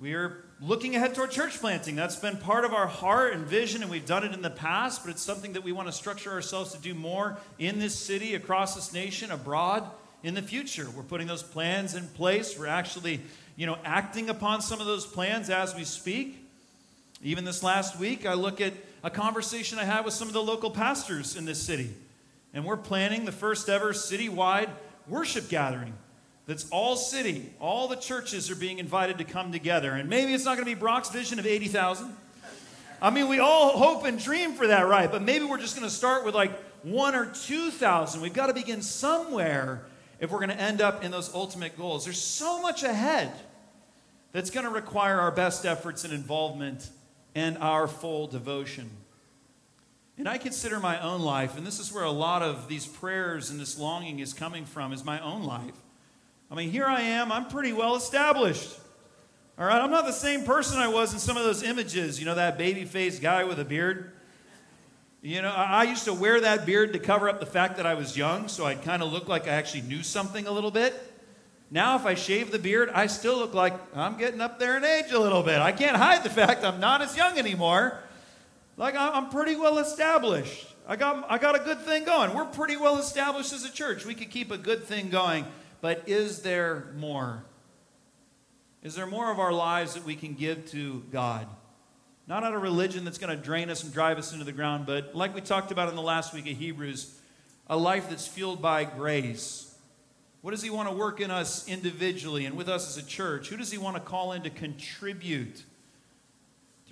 We 0.00 0.14
are 0.14 0.44
looking 0.60 0.96
ahead 0.96 1.14
toward 1.14 1.30
church 1.30 1.60
planting. 1.60 1.96
That's 1.96 2.16
been 2.16 2.38
part 2.38 2.64
of 2.64 2.72
our 2.72 2.86
heart 2.86 3.34
and 3.34 3.44
vision, 3.44 3.82
and 3.82 3.90
we've 3.90 4.06
done 4.06 4.24
it 4.24 4.32
in 4.32 4.42
the 4.42 4.50
past, 4.50 5.04
but 5.04 5.10
it's 5.10 5.22
something 5.22 5.52
that 5.52 5.62
we 5.62 5.70
want 5.70 5.88
to 5.88 5.92
structure 5.92 6.32
ourselves 6.32 6.72
to 6.72 6.80
do 6.80 6.94
more 6.94 7.36
in 7.58 7.78
this 7.78 7.96
city, 7.96 8.34
across 8.34 8.74
this 8.74 8.92
nation, 8.92 9.30
abroad 9.30 9.88
in 10.22 10.34
the 10.34 10.42
future. 10.42 10.88
We're 10.96 11.02
putting 11.02 11.26
those 11.26 11.42
plans 11.42 11.94
in 11.94 12.08
place. 12.08 12.58
We're 12.58 12.66
actually, 12.68 13.20
you 13.54 13.66
know, 13.66 13.76
acting 13.84 14.30
upon 14.30 14.62
some 14.62 14.80
of 14.80 14.86
those 14.86 15.04
plans 15.04 15.50
as 15.50 15.74
we 15.74 15.84
speak. 15.84 16.38
Even 17.22 17.44
this 17.44 17.62
last 17.62 17.98
week, 17.98 18.24
I 18.24 18.34
look 18.34 18.60
at 18.60 18.72
a 19.04 19.10
conversation 19.10 19.78
I 19.78 19.84
had 19.84 20.04
with 20.04 20.14
some 20.14 20.26
of 20.26 20.34
the 20.34 20.42
local 20.42 20.70
pastors 20.70 21.36
in 21.36 21.44
this 21.44 21.62
city. 21.62 21.90
And 22.54 22.64
we're 22.64 22.76
planning 22.76 23.24
the 23.24 23.32
first 23.32 23.68
ever 23.68 23.92
citywide 23.92 24.70
worship 25.08 25.48
gathering 25.48 25.94
that's 26.46 26.68
all 26.70 26.96
city. 26.96 27.52
All 27.60 27.88
the 27.88 27.96
churches 27.96 28.50
are 28.50 28.56
being 28.56 28.78
invited 28.78 29.18
to 29.18 29.24
come 29.24 29.52
together. 29.52 29.92
And 29.92 30.08
maybe 30.08 30.34
it's 30.34 30.44
not 30.44 30.56
going 30.56 30.66
to 30.66 30.74
be 30.74 30.78
Brock's 30.78 31.10
vision 31.10 31.38
of 31.38 31.46
80,000. 31.46 32.14
I 33.00 33.10
mean, 33.10 33.28
we 33.28 33.38
all 33.38 33.78
hope 33.78 34.04
and 34.04 34.18
dream 34.18 34.54
for 34.54 34.66
that, 34.66 34.86
right? 34.86 35.10
But 35.10 35.22
maybe 35.22 35.44
we're 35.44 35.58
just 35.58 35.76
going 35.76 35.88
to 35.88 35.94
start 35.94 36.24
with 36.24 36.34
like 36.34 36.52
one 36.82 37.14
or 37.14 37.26
2,000. 37.26 38.20
We've 38.20 38.32
got 38.32 38.46
to 38.46 38.54
begin 38.54 38.82
somewhere 38.82 39.84
if 40.20 40.30
we're 40.30 40.38
going 40.38 40.50
to 40.50 40.60
end 40.60 40.80
up 40.80 41.04
in 41.04 41.10
those 41.10 41.32
ultimate 41.34 41.76
goals. 41.76 42.04
There's 42.04 42.20
so 42.20 42.60
much 42.60 42.82
ahead 42.82 43.32
that's 44.32 44.50
going 44.50 44.64
to 44.64 44.70
require 44.70 45.20
our 45.20 45.32
best 45.32 45.64
efforts 45.64 46.04
and 46.04 46.12
involvement 46.12 46.90
and 47.34 47.56
our 47.58 47.86
full 47.86 48.26
devotion. 48.26 48.90
And 50.22 50.28
I 50.28 50.38
consider 50.38 50.78
my 50.78 51.00
own 51.00 51.20
life, 51.22 51.58
and 51.58 51.66
this 51.66 51.80
is 51.80 51.92
where 51.92 52.04
a 52.04 52.10
lot 52.12 52.42
of 52.42 52.68
these 52.68 52.86
prayers 52.86 53.50
and 53.50 53.58
this 53.58 53.76
longing 53.76 54.20
is 54.20 54.32
coming 54.32 54.64
from, 54.64 54.92
is 54.92 55.04
my 55.04 55.18
own 55.18 55.42
life. 55.42 55.74
I 56.48 56.54
mean, 56.54 56.70
here 56.70 56.86
I 56.86 57.00
am, 57.00 57.32
I'm 57.32 57.48
pretty 57.48 57.72
well 57.72 57.96
established. 57.96 58.78
All 59.58 59.66
right, 59.66 59.82
I'm 59.82 59.90
not 59.90 60.06
the 60.06 60.12
same 60.12 60.44
person 60.44 60.78
I 60.78 60.86
was 60.86 61.12
in 61.12 61.18
some 61.18 61.36
of 61.36 61.42
those 61.42 61.64
images, 61.64 62.20
you 62.20 62.24
know, 62.24 62.36
that 62.36 62.56
baby 62.56 62.84
faced 62.84 63.20
guy 63.20 63.42
with 63.42 63.58
a 63.58 63.64
beard. 63.64 64.12
You 65.22 65.42
know, 65.42 65.50
I 65.50 65.82
used 65.82 66.04
to 66.04 66.14
wear 66.14 66.40
that 66.42 66.66
beard 66.66 66.92
to 66.92 67.00
cover 67.00 67.28
up 67.28 67.40
the 67.40 67.46
fact 67.46 67.76
that 67.78 67.86
I 67.86 67.94
was 67.94 68.16
young, 68.16 68.46
so 68.46 68.64
I'd 68.64 68.82
kind 68.82 69.02
of 69.02 69.12
look 69.12 69.26
like 69.26 69.48
I 69.48 69.54
actually 69.54 69.82
knew 69.82 70.04
something 70.04 70.46
a 70.46 70.52
little 70.52 70.70
bit. 70.70 70.94
Now, 71.68 71.96
if 71.96 72.06
I 72.06 72.14
shave 72.14 72.52
the 72.52 72.60
beard, 72.60 72.90
I 72.90 73.08
still 73.08 73.38
look 73.38 73.54
like 73.54 73.74
I'm 73.92 74.16
getting 74.18 74.40
up 74.40 74.60
there 74.60 74.76
in 74.76 74.84
age 74.84 75.10
a 75.10 75.18
little 75.18 75.42
bit. 75.42 75.58
I 75.58 75.72
can't 75.72 75.96
hide 75.96 76.22
the 76.22 76.30
fact 76.30 76.62
I'm 76.62 76.78
not 76.78 77.02
as 77.02 77.16
young 77.16 77.38
anymore. 77.38 77.98
Like, 78.76 78.94
I'm 78.96 79.28
pretty 79.30 79.56
well 79.56 79.78
established. 79.78 80.66
I 80.86 80.96
got, 80.96 81.30
I 81.30 81.38
got 81.38 81.54
a 81.54 81.60
good 81.60 81.80
thing 81.80 82.04
going. 82.04 82.34
We're 82.34 82.46
pretty 82.46 82.76
well 82.76 82.98
established 82.98 83.52
as 83.52 83.64
a 83.64 83.70
church. 83.70 84.04
We 84.04 84.14
could 84.14 84.30
keep 84.30 84.50
a 84.50 84.58
good 84.58 84.84
thing 84.84 85.10
going 85.10 85.44
but 85.82 86.04
is 86.06 86.40
there 86.40 86.86
more? 86.96 87.44
Is 88.82 88.94
there 88.94 89.06
more 89.06 89.30
of 89.30 89.38
our 89.38 89.52
lives 89.52 89.94
that 89.94 90.04
we 90.04 90.14
can 90.14 90.34
give 90.34 90.70
to 90.70 91.02
God? 91.12 91.46
Not 92.26 92.44
out 92.44 92.54
of 92.54 92.62
religion 92.62 93.04
that's 93.04 93.18
going 93.18 93.36
to 93.36 93.44
drain 93.44 93.68
us 93.68 93.82
and 93.82 93.92
drive 93.92 94.16
us 94.16 94.32
into 94.32 94.44
the 94.44 94.52
ground, 94.52 94.86
but 94.86 95.14
like 95.14 95.34
we 95.34 95.40
talked 95.40 95.72
about 95.72 95.88
in 95.88 95.96
the 95.96 96.02
last 96.02 96.32
week 96.32 96.48
of 96.48 96.56
Hebrews, 96.56 97.18
a 97.66 97.76
life 97.76 98.08
that's 98.08 98.28
fueled 98.28 98.62
by 98.62 98.84
grace. 98.84 99.74
What 100.40 100.52
does 100.52 100.62
He 100.62 100.70
want 100.70 100.88
to 100.88 100.94
work 100.94 101.20
in 101.20 101.32
us 101.32 101.68
individually 101.68 102.46
and 102.46 102.56
with 102.56 102.68
us 102.68 102.88
as 102.88 103.02
a 103.02 103.06
church? 103.06 103.48
Who 103.48 103.56
does 103.56 103.72
He 103.72 103.78
want 103.78 103.96
to 103.96 104.02
call 104.02 104.32
in 104.32 104.42
to 104.42 104.50
contribute 104.50 105.64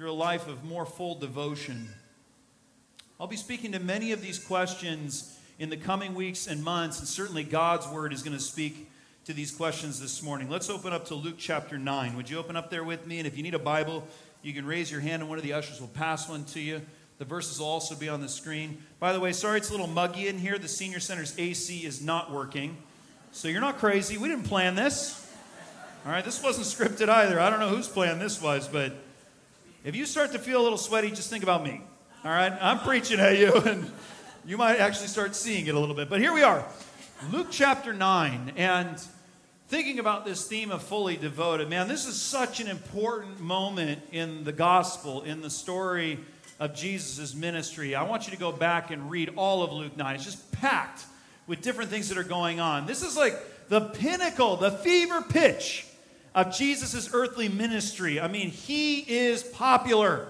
through 0.00 0.10
a 0.10 0.12
life 0.12 0.48
of 0.48 0.64
more 0.64 0.86
full 0.86 1.14
devotion? 1.14 1.86
I'll 3.20 3.26
be 3.26 3.36
speaking 3.36 3.72
to 3.72 3.78
many 3.78 4.12
of 4.12 4.22
these 4.22 4.38
questions 4.38 5.38
in 5.58 5.68
the 5.68 5.76
coming 5.76 6.14
weeks 6.14 6.46
and 6.46 6.64
months, 6.64 7.00
and 7.00 7.06
certainly 7.06 7.44
God's 7.44 7.86
word 7.86 8.14
is 8.14 8.22
going 8.22 8.34
to 8.34 8.42
speak 8.42 8.90
to 9.26 9.34
these 9.34 9.50
questions 9.50 10.00
this 10.00 10.22
morning. 10.22 10.48
Let's 10.48 10.70
open 10.70 10.94
up 10.94 11.04
to 11.08 11.14
Luke 11.14 11.34
chapter 11.36 11.76
9. 11.76 12.16
Would 12.16 12.30
you 12.30 12.38
open 12.38 12.56
up 12.56 12.70
there 12.70 12.82
with 12.82 13.06
me? 13.06 13.18
And 13.18 13.26
if 13.26 13.36
you 13.36 13.42
need 13.42 13.52
a 13.52 13.58
Bible, 13.58 14.08
you 14.40 14.54
can 14.54 14.64
raise 14.64 14.90
your 14.90 15.02
hand 15.02 15.20
and 15.20 15.28
one 15.28 15.36
of 15.36 15.44
the 15.44 15.52
ushers 15.52 15.82
will 15.82 15.88
pass 15.88 16.26
one 16.30 16.44
to 16.44 16.60
you. 16.60 16.80
The 17.18 17.26
verses 17.26 17.60
will 17.60 17.66
also 17.66 17.94
be 17.94 18.08
on 18.08 18.22
the 18.22 18.28
screen. 18.30 18.82
By 19.00 19.12
the 19.12 19.20
way, 19.20 19.32
sorry 19.32 19.58
it's 19.58 19.68
a 19.68 19.72
little 19.72 19.86
muggy 19.86 20.28
in 20.28 20.38
here. 20.38 20.56
The 20.56 20.66
senior 20.66 21.00
center's 21.00 21.38
AC 21.38 21.84
is 21.84 22.00
not 22.00 22.32
working. 22.32 22.78
So 23.32 23.48
you're 23.48 23.60
not 23.60 23.76
crazy. 23.76 24.16
We 24.16 24.30
didn't 24.30 24.44
plan 24.44 24.76
this. 24.76 25.30
All 26.06 26.12
right, 26.12 26.24
this 26.24 26.42
wasn't 26.42 26.68
scripted 26.68 27.10
either. 27.10 27.38
I 27.38 27.50
don't 27.50 27.60
know 27.60 27.68
whose 27.68 27.86
plan 27.86 28.18
this 28.18 28.40
was, 28.40 28.66
but 28.66 28.94
if 29.82 29.96
you 29.96 30.04
start 30.04 30.32
to 30.32 30.38
feel 30.38 30.60
a 30.60 30.64
little 30.64 30.78
sweaty, 30.78 31.10
just 31.10 31.30
think 31.30 31.42
about 31.42 31.64
me. 31.64 31.80
All 32.22 32.30
right, 32.30 32.52
I'm 32.60 32.80
preaching 32.80 33.18
at 33.18 33.38
you 33.38 33.54
and 33.66 33.90
you 34.44 34.58
might 34.58 34.78
actually 34.78 35.08
start 35.08 35.34
seeing 35.34 35.66
it 35.66 35.74
a 35.74 35.78
little 35.78 35.94
bit. 35.94 36.10
But 36.10 36.20
here 36.20 36.34
we 36.34 36.42
are, 36.42 36.64
Luke 37.32 37.48
chapter 37.50 37.94
9. 37.94 38.52
And 38.56 39.02
thinking 39.68 39.98
about 39.98 40.26
this 40.26 40.46
theme 40.46 40.70
of 40.70 40.82
fully 40.82 41.16
devoted, 41.16 41.70
man, 41.70 41.88
this 41.88 42.06
is 42.06 42.20
such 42.20 42.60
an 42.60 42.68
important 42.68 43.40
moment 43.40 44.02
in 44.12 44.44
the 44.44 44.52
gospel, 44.52 45.22
in 45.22 45.40
the 45.40 45.50
story 45.50 46.18
of 46.58 46.74
Jesus' 46.74 47.34
ministry. 47.34 47.94
I 47.94 48.02
want 48.02 48.26
you 48.26 48.32
to 48.32 48.38
go 48.38 48.52
back 48.52 48.90
and 48.90 49.10
read 49.10 49.32
all 49.36 49.62
of 49.62 49.72
Luke 49.72 49.96
9. 49.96 50.14
It's 50.14 50.24
just 50.24 50.52
packed 50.52 51.06
with 51.46 51.62
different 51.62 51.90
things 51.90 52.10
that 52.10 52.18
are 52.18 52.22
going 52.22 52.60
on. 52.60 52.86
This 52.86 53.02
is 53.02 53.16
like 53.16 53.34
the 53.70 53.80
pinnacle, 53.80 54.56
the 54.56 54.72
fever 54.72 55.22
pitch 55.22 55.86
of 56.34 56.56
Jesus' 56.56 57.10
earthly 57.12 57.48
ministry. 57.48 58.20
I 58.20 58.28
mean, 58.28 58.50
he 58.50 59.00
is 59.00 59.42
popular. 59.42 60.28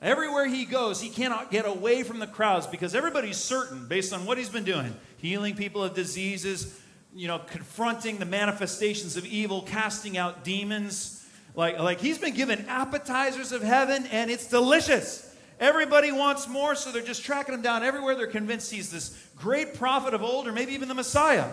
Everywhere 0.00 0.46
he 0.46 0.64
goes, 0.64 1.00
he 1.00 1.10
cannot 1.10 1.50
get 1.50 1.66
away 1.66 2.02
from 2.02 2.18
the 2.18 2.26
crowds 2.26 2.66
because 2.66 2.94
everybody's 2.94 3.36
certain, 3.36 3.86
based 3.86 4.12
on 4.12 4.26
what 4.26 4.36
he's 4.36 4.48
been 4.48 4.64
doing, 4.64 4.94
healing 5.18 5.54
people 5.54 5.84
of 5.84 5.94
diseases, 5.94 6.80
you 7.14 7.28
know, 7.28 7.38
confronting 7.38 8.18
the 8.18 8.24
manifestations 8.24 9.16
of 9.16 9.24
evil, 9.24 9.62
casting 9.62 10.16
out 10.16 10.42
demons. 10.44 11.24
Like, 11.54 11.78
like 11.78 12.00
he's 12.00 12.18
been 12.18 12.34
given 12.34 12.64
appetizers 12.68 13.52
of 13.52 13.62
heaven, 13.62 14.06
and 14.06 14.30
it's 14.30 14.48
delicious. 14.48 15.28
Everybody 15.60 16.10
wants 16.10 16.48
more, 16.48 16.74
so 16.74 16.90
they're 16.90 17.02
just 17.02 17.22
tracking 17.22 17.54
him 17.54 17.62
down 17.62 17.84
everywhere. 17.84 18.16
They're 18.16 18.26
convinced 18.26 18.72
he's 18.72 18.90
this 18.90 19.16
great 19.36 19.74
prophet 19.74 20.14
of 20.14 20.22
old, 20.22 20.48
or 20.48 20.52
maybe 20.52 20.72
even 20.72 20.88
the 20.88 20.94
Messiah. 20.94 21.52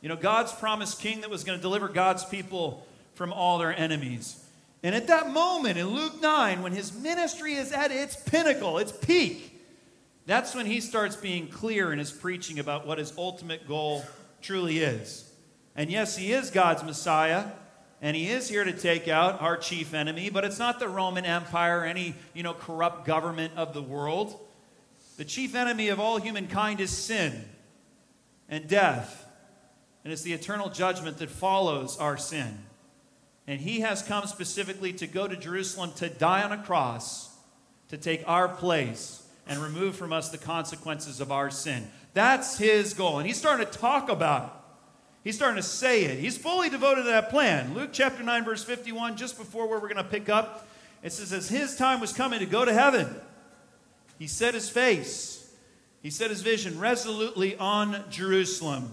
You 0.00 0.08
know, 0.08 0.16
God's 0.16 0.52
promised 0.52 1.00
king 1.00 1.22
that 1.22 1.30
was 1.30 1.44
going 1.44 1.58
to 1.58 1.62
deliver 1.62 1.88
God's 1.88 2.24
people 2.24 2.86
from 3.14 3.32
all 3.32 3.58
their 3.58 3.76
enemies. 3.76 4.44
And 4.82 4.94
at 4.94 5.08
that 5.08 5.30
moment 5.32 5.76
in 5.76 5.88
Luke 5.88 6.20
9, 6.20 6.62
when 6.62 6.72
his 6.72 6.92
ministry 6.92 7.54
is 7.54 7.72
at 7.72 7.90
its 7.90 8.16
pinnacle, 8.16 8.78
its 8.78 8.92
peak, 8.92 9.60
that's 10.26 10.54
when 10.54 10.66
he 10.66 10.80
starts 10.80 11.16
being 11.16 11.48
clear 11.48 11.92
in 11.92 11.98
his 11.98 12.12
preaching 12.12 12.58
about 12.58 12.86
what 12.86 12.98
his 12.98 13.12
ultimate 13.18 13.66
goal 13.66 14.04
truly 14.40 14.78
is. 14.78 15.32
And 15.74 15.90
yes, 15.90 16.16
he 16.16 16.32
is 16.32 16.50
God's 16.50 16.84
Messiah, 16.84 17.46
and 18.00 18.16
he 18.16 18.28
is 18.28 18.48
here 18.48 18.62
to 18.62 18.72
take 18.72 19.08
out 19.08 19.42
our 19.42 19.56
chief 19.56 19.94
enemy, 19.94 20.30
but 20.30 20.44
it's 20.44 20.58
not 20.58 20.78
the 20.78 20.88
Roman 20.88 21.24
Empire 21.24 21.80
or 21.80 21.84
any, 21.84 22.14
you 22.34 22.44
know, 22.44 22.54
corrupt 22.54 23.04
government 23.04 23.54
of 23.56 23.74
the 23.74 23.82
world. 23.82 24.38
The 25.16 25.24
chief 25.24 25.56
enemy 25.56 25.88
of 25.88 25.98
all 25.98 26.18
humankind 26.18 26.80
is 26.80 26.90
sin 26.90 27.44
and 28.48 28.68
death 28.68 29.27
and 30.08 30.14
it's 30.14 30.22
the 30.22 30.32
eternal 30.32 30.70
judgment 30.70 31.18
that 31.18 31.28
follows 31.28 31.98
our 31.98 32.16
sin. 32.16 32.60
And 33.46 33.60
he 33.60 33.80
has 33.80 34.00
come 34.00 34.26
specifically 34.26 34.90
to 34.94 35.06
go 35.06 35.28
to 35.28 35.36
Jerusalem 35.36 35.92
to 35.96 36.08
die 36.08 36.42
on 36.42 36.50
a 36.50 36.62
cross, 36.62 37.28
to 37.90 37.98
take 37.98 38.22
our 38.26 38.48
place 38.48 39.22
and 39.46 39.58
remove 39.58 39.96
from 39.96 40.14
us 40.14 40.30
the 40.30 40.38
consequences 40.38 41.20
of 41.20 41.30
our 41.30 41.50
sin. 41.50 41.90
That's 42.14 42.56
his 42.56 42.94
goal. 42.94 43.18
And 43.18 43.26
he's 43.26 43.36
starting 43.36 43.66
to 43.66 43.70
talk 43.70 44.08
about 44.08 44.44
it. 44.44 44.50
He's 45.24 45.36
starting 45.36 45.60
to 45.60 45.68
say 45.68 46.04
it. 46.04 46.18
He's 46.18 46.38
fully 46.38 46.70
devoted 46.70 47.02
to 47.02 47.08
that 47.08 47.28
plan. 47.28 47.74
Luke 47.74 47.90
chapter 47.92 48.22
9, 48.22 48.46
verse 48.46 48.64
51, 48.64 49.18
just 49.18 49.36
before 49.36 49.68
where 49.68 49.78
we're 49.78 49.92
going 49.92 50.02
to 50.02 50.04
pick 50.04 50.30
up, 50.30 50.66
it 51.02 51.12
says, 51.12 51.34
As 51.34 51.50
his 51.50 51.76
time 51.76 52.00
was 52.00 52.14
coming 52.14 52.38
to 52.38 52.46
go 52.46 52.64
to 52.64 52.72
heaven, 52.72 53.14
he 54.18 54.26
set 54.26 54.54
his 54.54 54.70
face, 54.70 55.52
he 56.00 56.08
set 56.08 56.30
his 56.30 56.40
vision 56.40 56.80
resolutely 56.80 57.56
on 57.56 58.04
Jerusalem. 58.08 58.90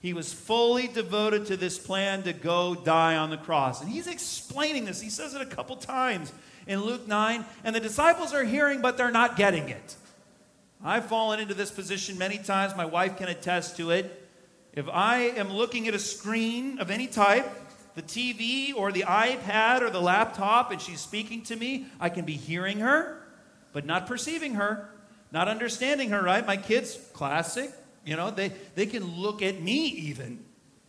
He 0.00 0.12
was 0.12 0.32
fully 0.32 0.86
devoted 0.86 1.46
to 1.46 1.56
this 1.56 1.78
plan 1.78 2.22
to 2.22 2.32
go 2.32 2.74
die 2.74 3.16
on 3.16 3.30
the 3.30 3.36
cross. 3.36 3.80
And 3.80 3.90
he's 3.90 4.06
explaining 4.06 4.84
this. 4.84 5.00
He 5.00 5.10
says 5.10 5.34
it 5.34 5.42
a 5.42 5.46
couple 5.46 5.76
times 5.76 6.32
in 6.66 6.82
Luke 6.82 7.08
9, 7.08 7.44
and 7.64 7.74
the 7.74 7.80
disciples 7.80 8.32
are 8.32 8.44
hearing, 8.44 8.80
but 8.80 8.96
they're 8.96 9.10
not 9.10 9.36
getting 9.36 9.68
it. 9.68 9.96
I've 10.84 11.06
fallen 11.06 11.40
into 11.40 11.54
this 11.54 11.72
position 11.72 12.18
many 12.18 12.38
times. 12.38 12.76
My 12.76 12.84
wife 12.84 13.16
can 13.16 13.28
attest 13.28 13.76
to 13.78 13.90
it. 13.90 14.28
If 14.72 14.88
I 14.88 15.18
am 15.18 15.52
looking 15.52 15.88
at 15.88 15.94
a 15.94 15.98
screen 15.98 16.78
of 16.78 16.90
any 16.90 17.08
type, 17.08 17.50
the 17.96 18.02
TV 18.02 18.72
or 18.76 18.92
the 18.92 19.02
iPad 19.02 19.80
or 19.80 19.90
the 19.90 20.00
laptop, 20.00 20.70
and 20.70 20.80
she's 20.80 21.00
speaking 21.00 21.42
to 21.44 21.56
me, 21.56 21.86
I 21.98 22.10
can 22.10 22.24
be 22.24 22.34
hearing 22.34 22.78
her, 22.78 23.20
but 23.72 23.84
not 23.84 24.06
perceiving 24.06 24.54
her, 24.54 24.88
not 25.32 25.48
understanding 25.48 26.10
her, 26.10 26.22
right? 26.22 26.46
My 26.46 26.56
kids, 26.56 26.96
classic, 27.12 27.72
you 28.08 28.16
know, 28.16 28.30
they, 28.30 28.52
they 28.74 28.86
can 28.86 29.04
look 29.20 29.42
at 29.42 29.60
me 29.60 29.86
even 29.86 30.42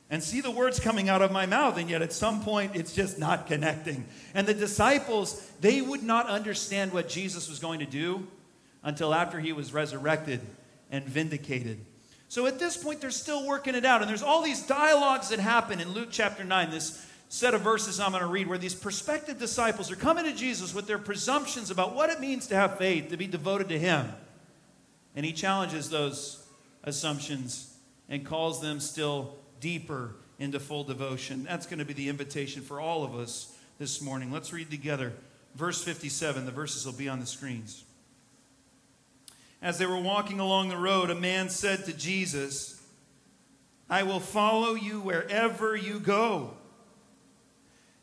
and 0.09 0.23
see 0.23 0.39
the 0.39 0.49
words 0.49 0.79
coming 0.79 1.09
out 1.09 1.21
of 1.21 1.31
my 1.31 1.45
mouth, 1.45 1.77
and 1.77 1.89
yet 1.89 2.01
at 2.01 2.13
some 2.13 2.41
point 2.41 2.75
it's 2.75 2.93
just 2.93 3.19
not 3.19 3.45
connecting. 3.45 4.05
And 4.33 4.47
the 4.47 4.53
disciples, 4.53 5.45
they 5.59 5.81
would 5.81 6.01
not 6.01 6.27
understand 6.27 6.93
what 6.93 7.09
Jesus 7.09 7.49
was 7.49 7.59
going 7.59 7.79
to 7.79 7.85
do 7.85 8.25
until 8.83 9.13
after 9.13 9.39
he 9.39 9.51
was 9.51 9.73
resurrected 9.73 10.39
and 10.89 11.03
vindicated. 11.03 11.79
So 12.29 12.45
at 12.45 12.57
this 12.57 12.77
point, 12.77 13.01
they're 13.01 13.11
still 13.11 13.45
working 13.45 13.75
it 13.75 13.83
out. 13.83 14.01
And 14.01 14.09
there's 14.09 14.23
all 14.23 14.41
these 14.41 14.65
dialogues 14.65 15.29
that 15.29 15.39
happen 15.39 15.81
in 15.81 15.91
Luke 15.91 16.09
chapter 16.11 16.45
9, 16.45 16.71
this 16.71 17.05
set 17.27 17.53
of 17.53 17.61
verses 17.61 17.99
I'm 17.99 18.11
going 18.11 18.23
to 18.23 18.29
read, 18.29 18.47
where 18.47 18.57
these 18.57 18.75
prospective 18.75 19.37
disciples 19.37 19.91
are 19.91 19.97
coming 19.97 20.23
to 20.23 20.33
Jesus 20.33 20.73
with 20.73 20.87
their 20.87 20.97
presumptions 20.99 21.69
about 21.69 21.95
what 21.95 22.09
it 22.09 22.21
means 22.21 22.47
to 22.47 22.55
have 22.55 22.77
faith, 22.77 23.09
to 23.09 23.17
be 23.17 23.27
devoted 23.27 23.67
to 23.69 23.77
him. 23.77 24.09
And 25.15 25.25
he 25.25 25.33
challenges 25.33 25.89
those 25.89 26.38
assumptions 26.89 27.73
and 28.09 28.25
calls 28.25 28.61
them 28.61 28.81
still 28.81 29.37
deeper 29.61 30.15
into 30.39 30.59
full 30.59 30.83
devotion. 30.83 31.43
That's 31.43 31.65
going 31.65 31.79
to 31.79 31.85
be 31.85 31.93
the 31.93 32.09
invitation 32.09 32.61
for 32.61 32.81
all 32.81 33.05
of 33.05 33.15
us 33.15 33.55
this 33.77 34.01
morning. 34.01 34.31
Let's 34.31 34.51
read 34.51 34.69
together 34.69 35.13
verse 35.55 35.83
57. 35.83 36.45
The 36.45 36.51
verses 36.51 36.85
will 36.85 36.93
be 36.93 37.07
on 37.07 37.19
the 37.19 37.25
screens. 37.25 37.83
As 39.61 39.77
they 39.77 39.85
were 39.85 39.99
walking 39.99 40.39
along 40.39 40.69
the 40.69 40.77
road, 40.77 41.09
a 41.09 41.15
man 41.15 41.49
said 41.49 41.85
to 41.85 41.93
Jesus, 41.93 42.81
I 43.89 44.03
will 44.03 44.19
follow 44.19 44.73
you 44.73 45.01
wherever 45.01 45.75
you 45.75 45.99
go. 45.99 46.53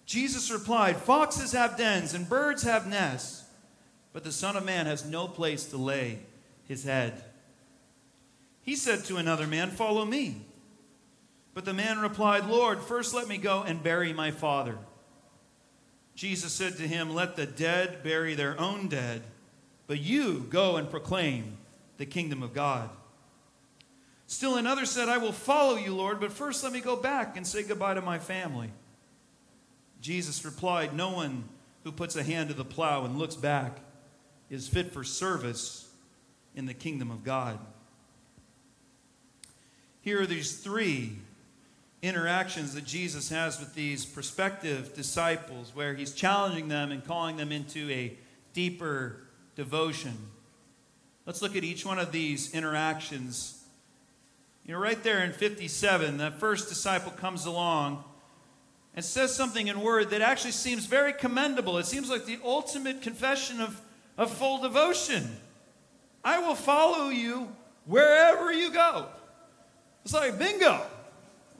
Jesus 0.05 0.51
replied, 0.51 0.97
Foxes 0.97 1.53
have 1.53 1.77
dens 1.77 2.15
and 2.15 2.29
birds 2.29 2.63
have 2.63 2.87
nests, 2.87 3.45
but 4.13 4.23
the 4.23 4.33
Son 4.33 4.57
of 4.57 4.65
Man 4.65 4.87
has 4.87 5.05
no 5.05 5.27
place 5.27 5.65
to 5.67 5.77
lay 5.77 6.21
his 6.69 6.85
head. 6.85 7.25
He 8.67 8.75
said 8.75 9.05
to 9.05 9.17
another 9.17 9.47
man, 9.47 9.71
Follow 9.71 10.05
me. 10.05 10.43
But 11.55 11.65
the 11.65 11.73
man 11.73 12.01
replied, 12.01 12.47
Lord, 12.47 12.83
first 12.83 13.15
let 13.15 13.29
me 13.29 13.39
go 13.39 13.63
and 13.63 13.83
bury 13.83 14.13
my 14.13 14.33
father. 14.33 14.77
Jesus 16.17 16.53
said 16.53 16.77
to 16.77 16.83
him, 16.83 17.15
Let 17.15 17.37
the 17.37 17.47
dead 17.47 18.03
bury 18.03 18.35
their 18.35 18.61
own 18.61 18.89
dead, 18.89 19.23
but 19.87 20.01
you 20.01 20.47
go 20.51 20.77
and 20.77 20.91
proclaim 20.91 21.57
the 21.97 22.07
kingdom 22.07 22.43
of 22.43 22.53
God. 22.53 22.91
Still 24.27 24.57
another 24.57 24.85
said, 24.85 25.09
I 25.09 25.19
will 25.19 25.33
follow 25.33 25.77
you, 25.77 25.95
Lord, 25.95 26.19
but 26.19 26.33
first 26.33 26.65
let 26.65 26.73
me 26.73 26.81
go 26.81 26.97
back 26.97 27.37
and 27.37 27.47
say 27.47 27.63
goodbye 27.63 27.95
to 27.95 28.03
my 28.03 28.19
family. 28.19 28.71
Jesus 30.01 30.45
replied, 30.45 30.93
No 30.93 31.11
one 31.11 31.45
who 31.85 31.93
puts 31.93 32.17
a 32.17 32.25
hand 32.25 32.49
to 32.49 32.55
the 32.55 32.65
plow 32.65 33.05
and 33.05 33.17
looks 33.17 33.37
back 33.37 33.79
is 34.51 34.67
fit 34.67 34.93
for 34.93 35.05
service 35.05 35.89
in 36.57 36.67
the 36.67 36.75
kingdom 36.75 37.13
of 37.13 37.23
God. 37.23 37.61
Here 40.07 40.23
are 40.23 40.27
these 40.27 40.59
three 40.59 41.17
interactions 42.01 42.75
that 42.75 42.85
Jesus 42.85 43.29
has 43.31 43.59
with 43.59 43.75
these 43.75 44.05
prospective 44.05 44.95
disciples 44.95 45.73
where 45.75 45.95
he's 45.95 46.13
challenging 46.13 46.69
them 46.69 46.93
and 46.93 47.05
calling 47.05 47.37
them 47.37 47.51
into 47.51 47.91
a 47.91 48.17
deeper 48.53 49.17
devotion. 49.57 50.17
Let's 51.27 51.43
look 51.43 51.57
at 51.57 51.65
each 51.65 51.85
one 51.85 51.99
of 51.99 52.13
these 52.13 52.55
interactions. 52.55 53.65
You 54.65 54.75
know, 54.75 54.79
right 54.79 55.03
there 55.03 55.25
in 55.25 55.33
57, 55.33 56.19
the 56.19 56.31
first 56.31 56.69
disciple 56.69 57.11
comes 57.11 57.45
along 57.45 58.05
and 58.95 59.05
says 59.05 59.35
something 59.35 59.67
in 59.67 59.81
word 59.81 60.11
that 60.11 60.23
actually 60.23 60.53
seems 60.53 60.87
very 60.87 61.15
commendable. 61.15 61.79
It 61.79 61.87
seems 61.87 62.09
like 62.09 62.27
the 62.27 62.39
ultimate 62.45 63.03
confession 63.03 63.61
of, 63.61 63.81
of 64.17 64.31
full 64.31 64.63
devotion. 64.63 65.37
I 66.23 66.39
will 66.39 66.55
follow 66.55 67.09
you 67.09 67.49
wherever 67.87 68.53
you 68.53 68.71
go. 68.71 69.09
It's 70.07 70.15
like, 70.15 70.39
bingo. 70.39 70.81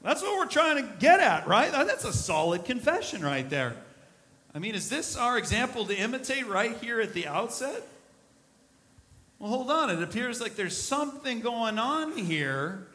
That's 0.05 0.23
what 0.23 0.39
we're 0.39 0.47
trying 0.47 0.77
to 0.77 0.93
get 1.01 1.19
at, 1.19 1.49
right? 1.49 1.73
That's 1.73 2.05
a 2.05 2.13
solid 2.13 2.65
confession 2.65 3.23
right 3.23 3.51
there. 3.51 3.75
I 4.55 4.61
mean, 4.61 4.77
is 4.77 4.89
this 4.89 5.17
our 5.17 5.37
example 5.37 5.85
to 5.87 5.97
imitate 5.97 6.47
right 6.47 6.77
here 6.77 7.01
at 7.01 7.13
the 7.13 7.27
outset? 7.27 7.83
Well, 9.41 9.51
hold 9.51 9.69
on. 9.73 9.91
It 9.91 10.01
appears 10.01 10.41
like 10.41 10.55
there's 10.55 10.81
something 10.81 11.41
going 11.41 11.81
on 11.81 12.17
here 12.17 12.87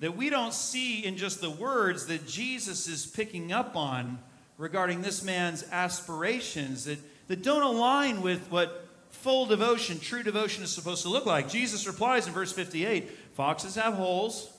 that 0.00 0.14
we 0.14 0.28
don't 0.28 0.52
see 0.52 1.02
in 1.02 1.16
just 1.16 1.40
the 1.40 1.48
words 1.48 2.04
that 2.08 2.26
Jesus 2.26 2.86
is 2.86 3.06
picking 3.06 3.50
up 3.50 3.74
on 3.74 4.18
regarding 4.58 5.00
this 5.00 5.24
man's 5.24 5.64
aspirations 5.72 6.84
that, 6.84 6.98
that 7.28 7.42
don't 7.42 7.62
align 7.62 8.20
with 8.20 8.50
what 8.50 8.86
full 9.08 9.46
devotion, 9.46 9.98
true 9.98 10.22
devotion 10.22 10.62
is 10.62 10.70
supposed 10.70 11.00
to 11.04 11.08
look 11.08 11.24
like. 11.24 11.48
Jesus 11.48 11.86
replies 11.86 12.26
in 12.26 12.34
verse 12.34 12.52
58 12.52 13.10
Foxes 13.32 13.76
have 13.76 13.94
holes 13.94 14.51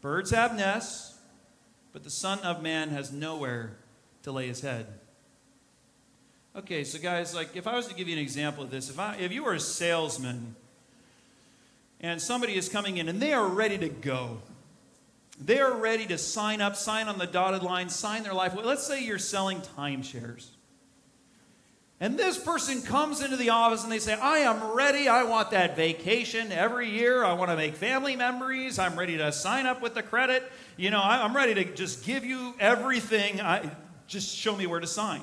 Birds 0.00 0.30
have 0.30 0.54
nests, 0.54 1.18
but 1.92 2.04
the 2.04 2.10
Son 2.10 2.38
of 2.40 2.62
Man 2.62 2.90
has 2.90 3.12
nowhere 3.12 3.76
to 4.22 4.32
lay 4.32 4.46
his 4.46 4.60
head. 4.60 4.86
Okay, 6.56 6.84
so 6.84 6.98
guys, 6.98 7.34
like 7.34 7.56
if 7.56 7.66
I 7.66 7.74
was 7.76 7.86
to 7.88 7.94
give 7.94 8.08
you 8.08 8.14
an 8.14 8.20
example 8.20 8.64
of 8.64 8.70
this, 8.70 8.90
if, 8.90 8.98
I, 8.98 9.16
if 9.16 9.32
you 9.32 9.44
were 9.44 9.54
a 9.54 9.60
salesman 9.60 10.56
and 12.00 12.20
somebody 12.20 12.56
is 12.56 12.68
coming 12.68 12.96
in 12.96 13.08
and 13.08 13.20
they 13.20 13.32
are 13.32 13.46
ready 13.46 13.78
to 13.78 13.88
go, 13.88 14.38
they 15.40 15.60
are 15.60 15.76
ready 15.76 16.06
to 16.06 16.18
sign 16.18 16.60
up, 16.60 16.74
sign 16.74 17.06
on 17.06 17.18
the 17.18 17.26
dotted 17.26 17.62
line, 17.62 17.88
sign 17.88 18.24
their 18.24 18.34
life. 18.34 18.54
Let's 18.56 18.86
say 18.86 19.04
you're 19.04 19.18
selling 19.18 19.60
timeshares. 19.76 20.48
And 22.00 22.16
this 22.16 22.38
person 22.38 22.82
comes 22.82 23.20
into 23.20 23.36
the 23.36 23.50
office 23.50 23.82
and 23.82 23.90
they 23.90 23.98
say, 23.98 24.14
I 24.14 24.38
am 24.38 24.76
ready. 24.76 25.08
I 25.08 25.24
want 25.24 25.50
that 25.50 25.74
vacation 25.74 26.52
every 26.52 26.88
year. 26.88 27.24
I 27.24 27.32
want 27.32 27.50
to 27.50 27.56
make 27.56 27.74
family 27.74 28.14
memories. 28.14 28.78
I'm 28.78 28.96
ready 28.96 29.16
to 29.16 29.32
sign 29.32 29.66
up 29.66 29.82
with 29.82 29.94
the 29.94 30.02
credit. 30.04 30.44
You 30.76 30.90
know, 30.90 31.00
I'm 31.02 31.34
ready 31.34 31.54
to 31.54 31.64
just 31.64 32.04
give 32.04 32.24
you 32.24 32.54
everything. 32.60 33.40
I, 33.40 33.72
just 34.08 34.34
show 34.34 34.56
me 34.56 34.66
where 34.66 34.80
to 34.80 34.86
sign. 34.86 35.22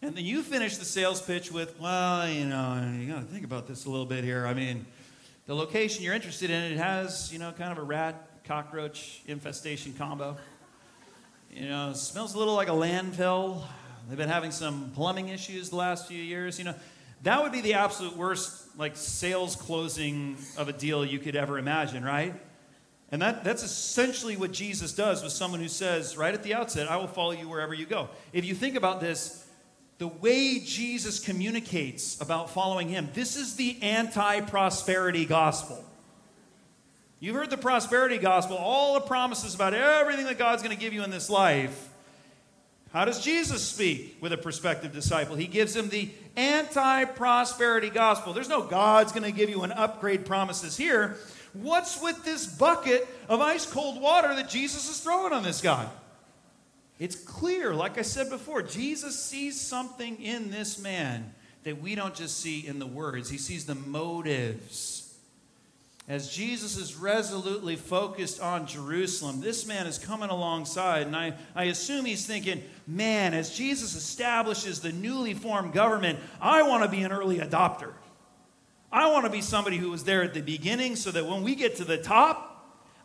And 0.00 0.14
then 0.14 0.24
you 0.24 0.42
finish 0.42 0.76
the 0.76 0.84
sales 0.84 1.20
pitch 1.20 1.50
with, 1.50 1.78
well, 1.80 2.28
you 2.28 2.44
know, 2.44 2.94
you 2.96 3.12
got 3.12 3.20
to 3.20 3.26
think 3.26 3.44
about 3.44 3.66
this 3.66 3.86
a 3.86 3.90
little 3.90 4.06
bit 4.06 4.24
here. 4.24 4.46
I 4.46 4.54
mean, 4.54 4.86
the 5.46 5.54
location 5.54 6.04
you're 6.04 6.14
interested 6.14 6.48
in, 6.48 6.72
it 6.72 6.76
has, 6.76 7.32
you 7.32 7.38
know, 7.38 7.50
kind 7.50 7.72
of 7.72 7.78
a 7.78 7.82
rat 7.82 8.44
cockroach 8.44 9.22
infestation 9.26 9.94
combo. 9.94 10.36
You 11.50 11.68
know, 11.68 11.92
smells 11.94 12.34
a 12.34 12.38
little 12.38 12.54
like 12.54 12.68
a 12.68 12.72
landfill. 12.72 13.62
They've 14.08 14.16
been 14.16 14.28
having 14.28 14.52
some 14.52 14.92
plumbing 14.94 15.28
issues 15.28 15.70
the 15.70 15.76
last 15.76 16.06
few 16.06 16.22
years. 16.22 16.58
You 16.58 16.66
know, 16.66 16.74
that 17.22 17.42
would 17.42 17.52
be 17.52 17.60
the 17.60 17.74
absolute 17.74 18.16
worst, 18.16 18.78
like 18.78 18.96
sales 18.96 19.56
closing 19.56 20.36
of 20.56 20.68
a 20.68 20.72
deal 20.72 21.04
you 21.04 21.18
could 21.18 21.34
ever 21.34 21.58
imagine, 21.58 22.04
right? 22.04 22.34
And 23.10 23.22
that, 23.22 23.44
that's 23.44 23.62
essentially 23.62 24.36
what 24.36 24.52
Jesus 24.52 24.92
does 24.92 25.22
with 25.22 25.32
someone 25.32 25.60
who 25.60 25.68
says, 25.68 26.16
right 26.16 26.34
at 26.34 26.42
the 26.42 26.54
outset, 26.54 26.90
I 26.90 26.96
will 26.96 27.06
follow 27.06 27.32
you 27.32 27.48
wherever 27.48 27.74
you 27.74 27.86
go. 27.86 28.08
If 28.32 28.44
you 28.44 28.54
think 28.54 28.76
about 28.76 29.00
this, 29.00 29.44
the 29.98 30.08
way 30.08 30.58
Jesus 30.58 31.20
communicates 31.20 32.20
about 32.20 32.50
following 32.50 32.88
him, 32.88 33.08
this 33.14 33.36
is 33.36 33.56
the 33.56 33.78
anti 33.82 34.40
prosperity 34.40 35.24
gospel. 35.24 35.84
You've 37.18 37.34
heard 37.34 37.50
the 37.50 37.56
prosperity 37.56 38.18
gospel, 38.18 38.56
all 38.56 38.94
the 38.94 39.00
promises 39.00 39.54
about 39.54 39.72
everything 39.72 40.26
that 40.26 40.36
God's 40.36 40.62
going 40.62 40.76
to 40.76 40.80
give 40.80 40.92
you 40.92 41.02
in 41.02 41.10
this 41.10 41.30
life. 41.30 41.88
How 42.92 43.04
does 43.04 43.22
Jesus 43.22 43.62
speak 43.62 44.16
with 44.20 44.32
a 44.32 44.38
prospective 44.38 44.92
disciple? 44.92 45.36
He 45.36 45.46
gives 45.46 45.74
him 45.74 45.88
the 45.88 46.10
anti 46.36 47.04
prosperity 47.04 47.90
gospel. 47.90 48.32
There's 48.32 48.48
no 48.48 48.62
God's 48.62 49.12
going 49.12 49.24
to 49.24 49.32
give 49.32 49.50
you 49.50 49.62
an 49.62 49.72
upgrade 49.72 50.24
promises 50.24 50.76
here. 50.76 51.16
What's 51.52 52.00
with 52.00 52.24
this 52.24 52.46
bucket 52.46 53.06
of 53.28 53.40
ice 53.40 53.66
cold 53.66 54.00
water 54.00 54.34
that 54.34 54.48
Jesus 54.48 54.88
is 54.88 55.00
throwing 55.00 55.32
on 55.32 55.42
this 55.42 55.60
guy? 55.60 55.88
It's 56.98 57.16
clear, 57.16 57.74
like 57.74 57.98
I 57.98 58.02
said 58.02 58.30
before, 58.30 58.62
Jesus 58.62 59.22
sees 59.22 59.60
something 59.60 60.20
in 60.22 60.50
this 60.50 60.78
man 60.78 61.34
that 61.64 61.82
we 61.82 61.94
don't 61.94 62.14
just 62.14 62.38
see 62.38 62.66
in 62.66 62.78
the 62.78 62.86
words, 62.86 63.28
he 63.28 63.38
sees 63.38 63.66
the 63.66 63.74
motives. 63.74 65.05
As 66.08 66.32
Jesus 66.32 66.76
is 66.76 66.94
resolutely 66.94 67.74
focused 67.74 68.40
on 68.40 68.68
Jerusalem, 68.68 69.40
this 69.40 69.66
man 69.66 69.88
is 69.88 69.98
coming 69.98 70.30
alongside, 70.30 71.08
and 71.08 71.16
I, 71.16 71.34
I 71.54 71.64
assume 71.64 72.04
he's 72.04 72.24
thinking, 72.24 72.62
man, 72.86 73.34
as 73.34 73.56
Jesus 73.56 73.96
establishes 73.96 74.80
the 74.80 74.92
newly 74.92 75.34
formed 75.34 75.72
government, 75.72 76.20
I 76.40 76.62
want 76.62 76.84
to 76.84 76.88
be 76.88 77.02
an 77.02 77.10
early 77.10 77.38
adopter. 77.38 77.92
I 78.92 79.10
want 79.10 79.24
to 79.24 79.32
be 79.32 79.42
somebody 79.42 79.78
who 79.78 79.90
was 79.90 80.04
there 80.04 80.22
at 80.22 80.32
the 80.32 80.42
beginning 80.42 80.94
so 80.94 81.10
that 81.10 81.26
when 81.26 81.42
we 81.42 81.56
get 81.56 81.76
to 81.76 81.84
the 81.84 81.98
top, 81.98 82.52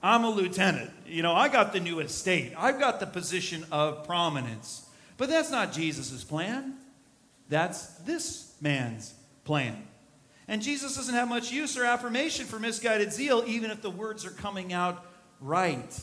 I'm 0.03 0.23
a 0.23 0.29
lieutenant. 0.29 0.91
You 1.07 1.23
know, 1.23 1.33
I 1.33 1.47
got 1.47 1.73
the 1.73 1.79
new 1.79 1.99
estate, 2.01 2.53
I've 2.55 2.79
got 2.79 2.99
the 2.99 3.07
position 3.07 3.65
of 3.71 4.05
prominence. 4.05 4.87
But 5.17 5.29
that's 5.29 5.49
not 5.49 5.73
Jesus' 5.73 6.23
plan, 6.23 6.75
that's 7.49 7.87
this 7.97 8.55
man's 8.61 9.15
plan. 9.43 9.87
And 10.51 10.61
Jesus 10.61 10.97
doesn't 10.97 11.15
have 11.15 11.29
much 11.29 11.49
use 11.49 11.77
or 11.77 11.85
affirmation 11.85 12.45
for 12.45 12.59
misguided 12.59 13.13
zeal, 13.13 13.41
even 13.47 13.71
if 13.71 13.81
the 13.81 13.89
words 13.89 14.25
are 14.25 14.31
coming 14.31 14.73
out 14.73 15.05
right. 15.39 15.97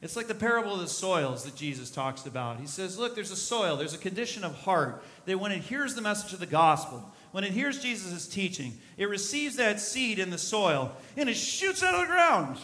It's 0.00 0.14
like 0.14 0.28
the 0.28 0.34
parable 0.36 0.74
of 0.74 0.78
the 0.78 0.86
soils 0.86 1.42
that 1.42 1.56
Jesus 1.56 1.90
talks 1.90 2.24
about. 2.24 2.60
He 2.60 2.68
says, 2.68 3.00
Look, 3.00 3.16
there's 3.16 3.32
a 3.32 3.36
soil, 3.36 3.76
there's 3.76 3.92
a 3.92 3.98
condition 3.98 4.44
of 4.44 4.54
heart 4.54 5.02
that 5.24 5.40
when 5.40 5.50
it 5.50 5.60
hears 5.62 5.96
the 5.96 6.02
message 6.02 6.32
of 6.32 6.38
the 6.38 6.46
gospel, 6.46 7.12
when 7.32 7.42
it 7.42 7.50
hears 7.50 7.82
Jesus' 7.82 8.28
teaching, 8.28 8.78
it 8.96 9.08
receives 9.08 9.56
that 9.56 9.80
seed 9.80 10.20
in 10.20 10.30
the 10.30 10.38
soil 10.38 10.92
and 11.16 11.28
it 11.28 11.34
shoots 11.34 11.82
out 11.82 11.94
of 11.94 12.02
the 12.02 12.06
ground. 12.06 12.58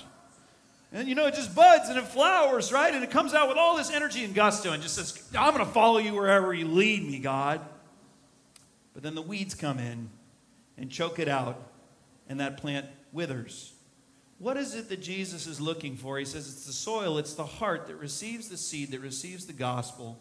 And 0.92 1.08
you 1.08 1.16
know, 1.16 1.26
it 1.26 1.34
just 1.34 1.56
buds 1.56 1.88
and 1.88 1.98
it 1.98 2.04
flowers, 2.04 2.72
right? 2.72 2.94
And 2.94 3.02
it 3.02 3.10
comes 3.10 3.34
out 3.34 3.48
with 3.48 3.56
all 3.56 3.76
this 3.76 3.90
energy 3.90 4.22
and 4.22 4.32
gusto 4.32 4.70
and 4.70 4.80
just 4.80 4.94
says, 4.94 5.28
I'm 5.36 5.54
going 5.54 5.66
to 5.66 5.72
follow 5.72 5.98
you 5.98 6.14
wherever 6.14 6.54
you 6.54 6.68
lead 6.68 7.02
me, 7.04 7.18
God. 7.18 7.60
But 8.94 9.02
then 9.02 9.16
the 9.16 9.22
weeds 9.22 9.56
come 9.56 9.80
in 9.80 10.08
and 10.80 10.90
choke 10.90 11.18
it 11.18 11.28
out, 11.28 11.70
and 12.28 12.40
that 12.40 12.56
plant 12.56 12.86
withers. 13.12 13.74
What 14.38 14.56
is 14.56 14.74
it 14.74 14.88
that 14.88 15.02
Jesus 15.02 15.46
is 15.46 15.60
looking 15.60 15.96
for? 15.96 16.18
He 16.18 16.24
says 16.24 16.48
it's 16.48 16.64
the 16.64 16.72
soil, 16.72 17.18
it's 17.18 17.34
the 17.34 17.44
heart 17.44 17.86
that 17.88 17.96
receives 17.96 18.48
the 18.48 18.56
seed, 18.56 18.90
that 18.92 19.00
receives 19.00 19.46
the 19.46 19.52
gospel, 19.52 20.20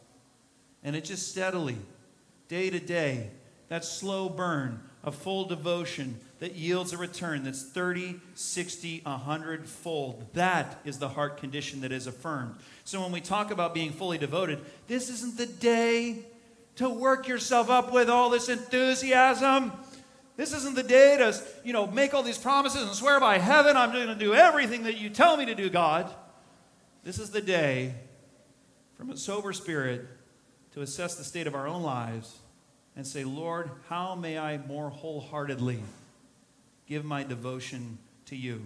and 0.83 0.95
it 0.95 1.05
just 1.05 1.31
steadily, 1.31 1.77
day 2.49 2.69
to 2.69 2.79
day, 2.79 3.29
that 3.69 3.85
slow 3.85 4.27
burn 4.27 4.81
of 5.03 5.15
full 5.15 5.45
devotion 5.45 6.19
that 6.39 6.55
yields 6.55 6.91
a 6.91 6.97
return 6.97 7.43
that's 7.43 7.63
30, 7.63 8.19
60, 8.33 9.01
100 9.03 9.67
fold. 9.67 10.25
That 10.33 10.79
is 10.83 10.99
the 10.99 11.09
heart 11.09 11.37
condition 11.37 11.81
that 11.81 11.91
is 11.91 12.07
affirmed. 12.07 12.55
So 12.83 13.01
when 13.01 13.11
we 13.11 13.21
talk 13.21 13.51
about 13.51 13.73
being 13.73 13.91
fully 13.91 14.17
devoted, 14.17 14.59
this 14.87 15.09
isn't 15.09 15.37
the 15.37 15.45
day 15.45 16.25
to 16.77 16.89
work 16.89 17.27
yourself 17.27 17.69
up 17.69 17.93
with 17.93 18.09
all 18.09 18.29
this 18.29 18.49
enthusiasm 18.49 19.71
this 20.39 20.53
isn't 20.53 20.75
the 20.75 20.83
day 20.83 21.17
to, 21.17 21.37
you 21.65 21.73
know, 21.73 21.85
make 21.85 22.13
all 22.13 22.23
these 22.23 22.37
promises 22.37 22.83
and 22.83 22.93
swear 22.93 23.19
by 23.19 23.39
heaven 23.39 23.75
I'm 23.75 23.91
going 23.91 24.07
to 24.07 24.15
do 24.15 24.33
everything 24.33 24.83
that 24.83 24.95
you 24.97 25.09
tell 25.09 25.35
me 25.35 25.45
to 25.47 25.53
do, 25.53 25.69
God. 25.69 26.09
This 27.03 27.19
is 27.19 27.31
the 27.31 27.41
day 27.41 27.93
from 28.95 29.09
a 29.09 29.17
sober 29.17 29.51
spirit 29.51 30.07
to 30.71 30.81
assess 30.81 31.15
the 31.15 31.25
state 31.25 31.45
of 31.45 31.55
our 31.55 31.67
own 31.67 31.83
lives 31.83 32.37
and 32.95 33.05
say, 33.05 33.25
Lord, 33.25 33.69
how 33.89 34.15
may 34.15 34.37
I 34.37 34.59
more 34.59 34.89
wholeheartedly 34.89 35.81
give 36.87 37.03
my 37.03 37.23
devotion 37.23 37.97
to 38.27 38.37
you? 38.37 38.61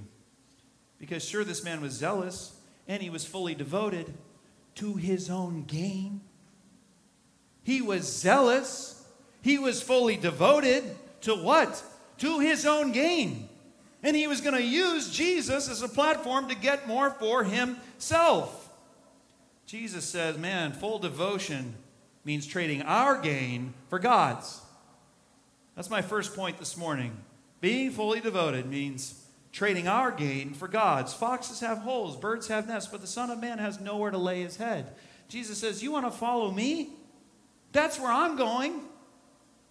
Because 1.00 1.28
sure, 1.28 1.43
this 1.43 1.63
man 1.63 1.82
was 1.82 1.93
zealous 1.93 2.56
and 2.88 3.02
he 3.02 3.10
was 3.10 3.26
fully 3.26 3.56
devoted 3.56 4.13
to 4.76 4.93
his 4.93 5.28
own 5.28 5.63
gain. 5.63 6.21
He 7.63 7.82
was 7.82 8.04
zealous, 8.04 9.04
he 9.41 9.58
was 9.58 9.82
fully 9.82 10.17
devoted 10.17 10.98
to 11.24 11.36
what? 11.36 11.84
To 12.20 12.40
his 12.40 12.66
own 12.66 12.92
gain. 12.92 13.50
And 14.02 14.16
he 14.16 14.28
was 14.28 14.42
going 14.42 14.56
to 14.56 14.64
use 14.64 15.10
Jesus 15.10 15.70
as 15.70 15.82
a 15.82 15.88
platform 15.88 16.50
to 16.50 16.56
get 16.56 16.88
more 16.88 17.10
for 17.10 17.44
himself. 17.44 18.70
Jesus 19.66 20.06
says, 20.06 20.38
man, 20.38 20.74
full 20.74 21.00
devotion 21.00 21.76
means 22.26 22.46
trading 22.46 22.82
our 22.82 23.20
gain 23.20 23.74
for 23.90 24.00
God's. 24.00 24.62
That's 25.76 25.90
my 25.90 26.02
first 26.02 26.36
point 26.36 26.60
this 26.60 26.78
morning. 26.78 27.18
Being 27.62 27.92
fully 27.92 28.20
devoted 28.20 28.66
means 28.66 29.26
trading 29.54 29.88
our 29.88 30.12
gain 30.12 30.54
for 30.54 30.68
God's. 30.68 31.14
Foxes 31.14 31.62
have 31.62 31.80
holes, 31.80 32.18
birds 32.18 32.50
have 32.50 32.68
nests, 32.68 32.92
but 32.92 33.02
the 33.02 33.08
Son 33.08 33.30
of 33.30 33.40
Man 33.40 33.58
has 33.58 33.80
nowhere 33.80 34.12
to 34.12 34.18
lay 34.18 34.42
his 34.42 34.58
head. 34.58 34.94
Jesus 35.30 35.58
says, 35.58 35.82
You 35.82 35.92
want 35.92 36.06
to 36.06 36.12
follow 36.12 36.52
me? 36.52 36.90
That's 37.72 38.00
where 38.00 38.12
I'm 38.12 38.36
going 38.36 38.82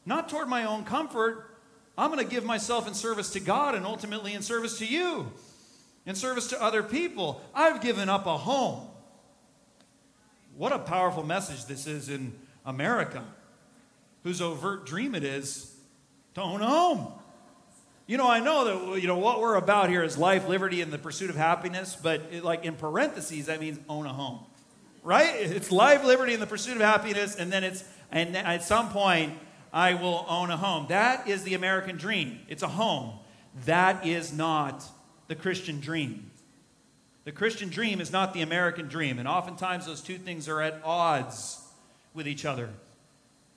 not 0.04 0.28
toward 0.28 0.48
my 0.48 0.64
own 0.64 0.84
comfort. 0.84 1.56
I'm 1.96 2.10
going 2.10 2.24
to 2.24 2.30
give 2.30 2.44
myself 2.44 2.88
in 2.88 2.94
service 2.94 3.30
to 3.30 3.40
God 3.40 3.74
and 3.74 3.84
ultimately 3.84 4.32
in 4.32 4.42
service 4.42 4.78
to 4.78 4.86
you, 4.86 5.30
in 6.06 6.14
service 6.14 6.48
to 6.48 6.62
other 6.62 6.82
people. 6.82 7.42
I've 7.54 7.80
given 7.80 8.08
up 8.08 8.26
a 8.26 8.36
home. 8.36 8.88
What 10.56 10.72
a 10.72 10.78
powerful 10.78 11.22
message 11.22 11.66
this 11.66 11.86
is 11.86 12.08
in 12.08 12.32
America, 12.64 13.24
whose 14.22 14.40
overt 14.40 14.86
dream 14.86 15.14
it 15.14 15.24
is 15.24 15.74
to 16.34 16.42
own 16.42 16.60
a 16.60 16.66
home. 16.66 17.12
You 18.06 18.16
know, 18.18 18.28
I 18.28 18.40
know 18.40 18.90
that 18.90 19.00
you 19.00 19.06
know 19.06 19.18
what 19.18 19.40
we're 19.40 19.54
about 19.54 19.88
here 19.88 20.02
is 20.02 20.18
life, 20.18 20.48
liberty, 20.48 20.80
and 20.80 20.92
the 20.92 20.98
pursuit 20.98 21.30
of 21.30 21.36
happiness, 21.36 21.96
but 22.00 22.20
it, 22.30 22.44
like 22.44 22.64
in 22.64 22.74
parentheses, 22.74 23.46
that 23.46 23.60
means 23.60 23.78
own 23.88 24.06
a 24.06 24.12
home, 24.12 24.40
right? 25.02 25.34
It's 25.36 25.70
life, 25.70 26.04
liberty, 26.04 26.32
and 26.34 26.42
the 26.42 26.46
pursuit 26.46 26.76
of 26.76 26.82
happiness, 26.82 27.36
and 27.36 27.52
then 27.52 27.64
it's 27.64 27.84
and 28.10 28.36
at 28.36 28.62
some 28.64 28.90
point 28.90 29.32
I 29.72 29.94
will 29.94 30.26
own 30.28 30.50
a 30.50 30.56
home. 30.56 30.86
That 30.88 31.26
is 31.28 31.44
the 31.44 31.54
American 31.54 31.96
dream. 31.96 32.40
It's 32.48 32.62
a 32.62 32.68
home. 32.68 33.18
That 33.64 34.06
is 34.06 34.32
not 34.32 34.84
the 35.28 35.34
Christian 35.34 35.80
dream. 35.80 36.30
The 37.24 37.32
Christian 37.32 37.68
dream 37.68 38.00
is 38.00 38.10
not 38.10 38.34
the 38.34 38.42
American 38.42 38.88
dream, 38.88 39.18
and 39.18 39.28
oftentimes 39.28 39.86
those 39.86 40.00
two 40.00 40.18
things 40.18 40.48
are 40.48 40.60
at 40.60 40.80
odds 40.84 41.60
with 42.14 42.26
each 42.26 42.44
other. 42.44 42.68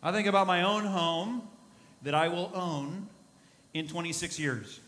I 0.04 0.12
think 0.12 0.28
about 0.28 0.46
my 0.46 0.62
own 0.62 0.86
home 0.86 1.48
that 2.04 2.14
I 2.14 2.28
will 2.28 2.52
own 2.54 3.10
in 3.74 3.88
26 3.88 4.40
years. 4.40 4.80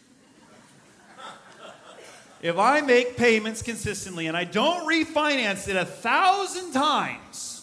if 2.42 2.58
I 2.58 2.82
make 2.82 3.18
payments 3.18 3.64
consistently 3.64 4.28
and 4.28 4.38
I 4.38 4.44
don't 4.44 4.88
refinance 4.88 5.68
it 5.68 5.76
a 5.76 5.86
thousand 5.86 6.72
times, 6.72 7.57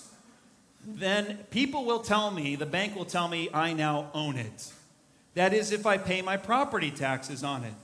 then 0.86 1.38
people 1.50 1.84
will 1.84 2.00
tell 2.00 2.30
me, 2.30 2.56
the 2.56 2.66
bank 2.66 2.94
will 2.94 3.04
tell 3.04 3.28
me, 3.28 3.48
I 3.52 3.72
now 3.72 4.10
own 4.14 4.36
it. 4.36 4.72
That 5.34 5.52
is, 5.52 5.72
if 5.72 5.86
I 5.86 5.98
pay 5.98 6.22
my 6.22 6.36
property 6.36 6.90
taxes 6.90 7.42
on 7.42 7.64
it, 7.64 7.74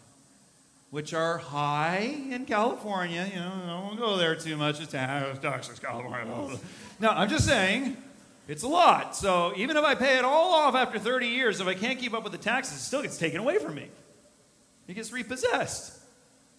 which 0.90 1.14
are 1.14 1.38
high 1.38 2.16
in 2.30 2.44
California. 2.44 3.28
You 3.32 3.40
know, 3.40 3.52
I 3.66 3.80
won't 3.80 3.98
go 3.98 4.16
there 4.16 4.34
too 4.34 4.56
much. 4.56 4.80
It's 4.80 4.92
taxes, 4.92 5.78
California. 5.78 6.58
No, 6.98 7.08
I'm 7.08 7.28
just 7.28 7.46
saying, 7.46 7.96
it's 8.48 8.64
a 8.64 8.68
lot. 8.68 9.16
So 9.16 9.52
even 9.56 9.76
if 9.76 9.84
I 9.84 9.94
pay 9.94 10.18
it 10.18 10.24
all 10.24 10.52
off 10.52 10.74
after 10.74 10.98
30 10.98 11.28
years, 11.28 11.60
if 11.60 11.66
I 11.66 11.74
can't 11.74 11.98
keep 11.98 12.12
up 12.12 12.24
with 12.24 12.32
the 12.32 12.38
taxes, 12.38 12.78
it 12.78 12.80
still 12.80 13.02
gets 13.02 13.18
taken 13.18 13.40
away 13.40 13.58
from 13.58 13.76
me. 13.76 13.88
It 14.88 14.94
gets 14.94 15.12
repossessed. 15.12 15.96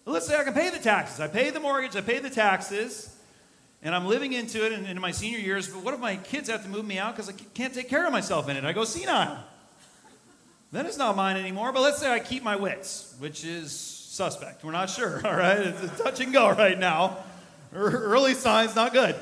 But 0.04 0.12
let's 0.12 0.26
say 0.26 0.38
I 0.38 0.44
can 0.44 0.54
pay 0.54 0.70
the 0.70 0.78
taxes. 0.78 1.20
I 1.20 1.28
pay 1.28 1.50
the 1.50 1.60
mortgage, 1.60 1.94
I 1.94 2.00
pay 2.00 2.18
the 2.18 2.30
taxes 2.30 3.11
and 3.82 3.94
I'm 3.94 4.06
living 4.06 4.32
into 4.32 4.64
it 4.64 4.72
in, 4.72 4.86
in 4.86 5.00
my 5.00 5.10
senior 5.10 5.38
years, 5.38 5.68
but 5.68 5.82
what 5.82 5.92
if 5.92 6.00
my 6.00 6.16
kids 6.16 6.48
have 6.48 6.62
to 6.62 6.68
move 6.68 6.84
me 6.84 6.98
out 6.98 7.16
because 7.16 7.28
I 7.28 7.32
can't 7.32 7.74
take 7.74 7.88
care 7.88 8.06
of 8.06 8.12
myself 8.12 8.48
in 8.48 8.56
it? 8.56 8.64
I 8.64 8.72
go 8.72 8.84
senile. 8.84 9.44
Then 10.70 10.86
it's 10.86 10.96
not 10.96 11.16
mine 11.16 11.36
anymore, 11.36 11.72
but 11.72 11.82
let's 11.82 11.98
say 11.98 12.10
I 12.10 12.20
keep 12.20 12.42
my 12.42 12.56
wits, 12.56 13.14
which 13.18 13.44
is 13.44 13.72
suspect. 13.72 14.64
We're 14.64 14.72
not 14.72 14.88
sure, 14.88 15.20
all 15.26 15.34
right? 15.34 15.58
It's 15.58 15.82
a 15.82 15.88
touch 16.02 16.20
and 16.20 16.32
go 16.32 16.50
right 16.50 16.78
now. 16.78 17.18
Er, 17.74 17.90
early 17.90 18.34
signs, 18.34 18.76
not 18.76 18.92
good. 18.92 19.16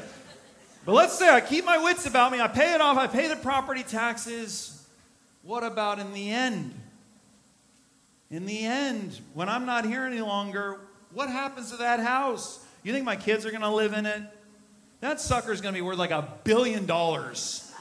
But 0.85 0.92
let's 0.92 1.18
say 1.18 1.29
I 1.29 1.40
keep 1.40 1.64
my 1.64 1.79
wits 1.79 2.07
about 2.07 2.33
me, 2.33 2.40
I 2.40 2.49
pay 2.49 2.75
it 2.75 2.81
off, 2.81 2.96
I 2.99 3.07
pay 3.07 3.29
the 3.29 3.37
property 3.37 3.83
taxes. 3.83 4.87
What 5.42 5.64
about 5.64 5.99
in 5.99 6.12
the 6.12 6.31
end? 6.31 6.75
In 8.31 8.46
the 8.46 8.64
end, 8.64 9.18
when 9.35 9.49
I'm 9.49 9.66
not 9.66 9.85
here 9.85 10.05
any 10.05 10.20
longer, 10.20 10.81
what 11.12 11.29
happens 11.29 11.70
to 11.70 11.79
that 11.79 11.99
house? 11.99 12.64
You 12.83 12.92
think 12.92 13.05
my 13.05 13.16
kids 13.16 13.44
are 13.44 13.51
going 13.51 13.62
to 13.62 13.70
live 13.70 13.92
in 13.92 14.07
it? 14.07 14.23
That 15.00 15.20
sucker's 15.20 15.60
to 15.74 15.78
be 15.78 15.82
worth 15.82 15.98
like 15.98 16.10
a 16.10 16.28
billion 16.44 16.86
dollars 16.86 17.72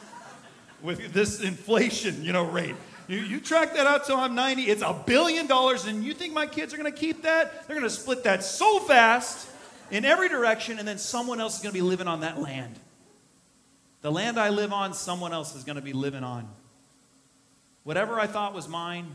with 0.82 1.14
this 1.14 1.42
inflation, 1.42 2.24
you 2.24 2.32
know, 2.32 2.44
rate. 2.44 2.76
You, 3.08 3.18
you 3.18 3.40
track 3.40 3.74
that 3.74 3.88
out 3.88 4.06
till 4.06 4.18
I'm 4.18 4.36
90, 4.36 4.64
it's 4.64 4.82
a 4.82 4.94
billion 5.06 5.48
dollars, 5.48 5.86
and 5.86 6.04
you 6.04 6.14
think 6.14 6.34
my 6.34 6.46
kids 6.46 6.74
are 6.74 6.78
to 6.92 6.98
keep 6.98 7.24
that? 7.24 7.68
They're 7.68 7.76
to 7.88 7.90
split 7.90 8.24
that 8.24 8.44
so 8.44 8.80
fast 8.80 9.50
in 9.92 10.06
every 10.06 10.30
direction, 10.30 10.80
and 10.80 10.88
then 10.88 10.98
someone 10.98 11.42
else 11.42 11.56
is 11.56 11.62
to 11.74 11.78
be 11.78 11.82
living 11.82 12.08
on 12.08 12.22
that 12.22 12.40
land. 12.40 12.76
The 14.02 14.12
land 14.12 14.40
I 14.40 14.50
live 14.50 14.72
on, 14.72 14.94
someone 14.94 15.34
else 15.34 15.56
is 15.56 15.64
to 15.76 15.82
be 15.82 15.92
living 15.92 16.24
on. 16.24 16.48
Whatever 17.84 18.20
I 18.20 18.28
thought 18.28 18.54
was 18.54 18.68
mine 18.68 19.08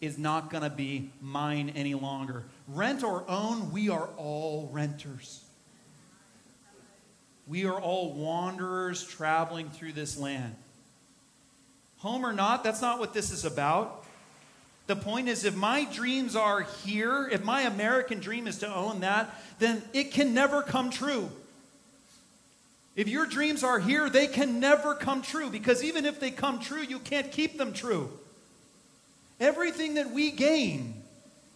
is 0.00 0.18
not 0.18 0.50
to 0.62 0.70
be 0.70 1.10
mine 1.20 1.72
any 1.76 1.94
longer. 1.94 2.44
Rent 2.66 3.04
or 3.04 3.24
own, 3.28 3.70
we 3.70 3.88
are 3.88 4.08
all 4.16 4.68
renters. 4.72 5.45
We 7.46 7.64
are 7.64 7.80
all 7.80 8.12
wanderers 8.12 9.04
traveling 9.04 9.70
through 9.70 9.92
this 9.92 10.18
land. 10.18 10.54
Home 11.98 12.26
or 12.26 12.32
not, 12.32 12.64
that's 12.64 12.82
not 12.82 12.98
what 12.98 13.14
this 13.14 13.30
is 13.30 13.44
about. 13.44 14.04
The 14.86 14.96
point 14.96 15.28
is, 15.28 15.44
if 15.44 15.56
my 15.56 15.84
dreams 15.84 16.36
are 16.36 16.62
here, 16.62 17.28
if 17.30 17.42
my 17.42 17.62
American 17.62 18.20
dream 18.20 18.46
is 18.46 18.58
to 18.58 18.72
own 18.72 19.00
that, 19.00 19.34
then 19.58 19.82
it 19.92 20.12
can 20.12 20.34
never 20.34 20.62
come 20.62 20.90
true. 20.90 21.30
If 22.94 23.08
your 23.08 23.26
dreams 23.26 23.62
are 23.62 23.78
here, 23.78 24.08
they 24.08 24.26
can 24.26 24.58
never 24.58 24.94
come 24.94 25.22
true 25.22 25.50
because 25.50 25.84
even 25.84 26.06
if 26.06 26.18
they 26.18 26.30
come 26.30 26.60
true, 26.60 26.82
you 26.82 26.98
can't 26.98 27.30
keep 27.30 27.58
them 27.58 27.72
true. 27.72 28.10
Everything 29.38 29.94
that 29.94 30.12
we 30.12 30.30
gain, 30.30 30.94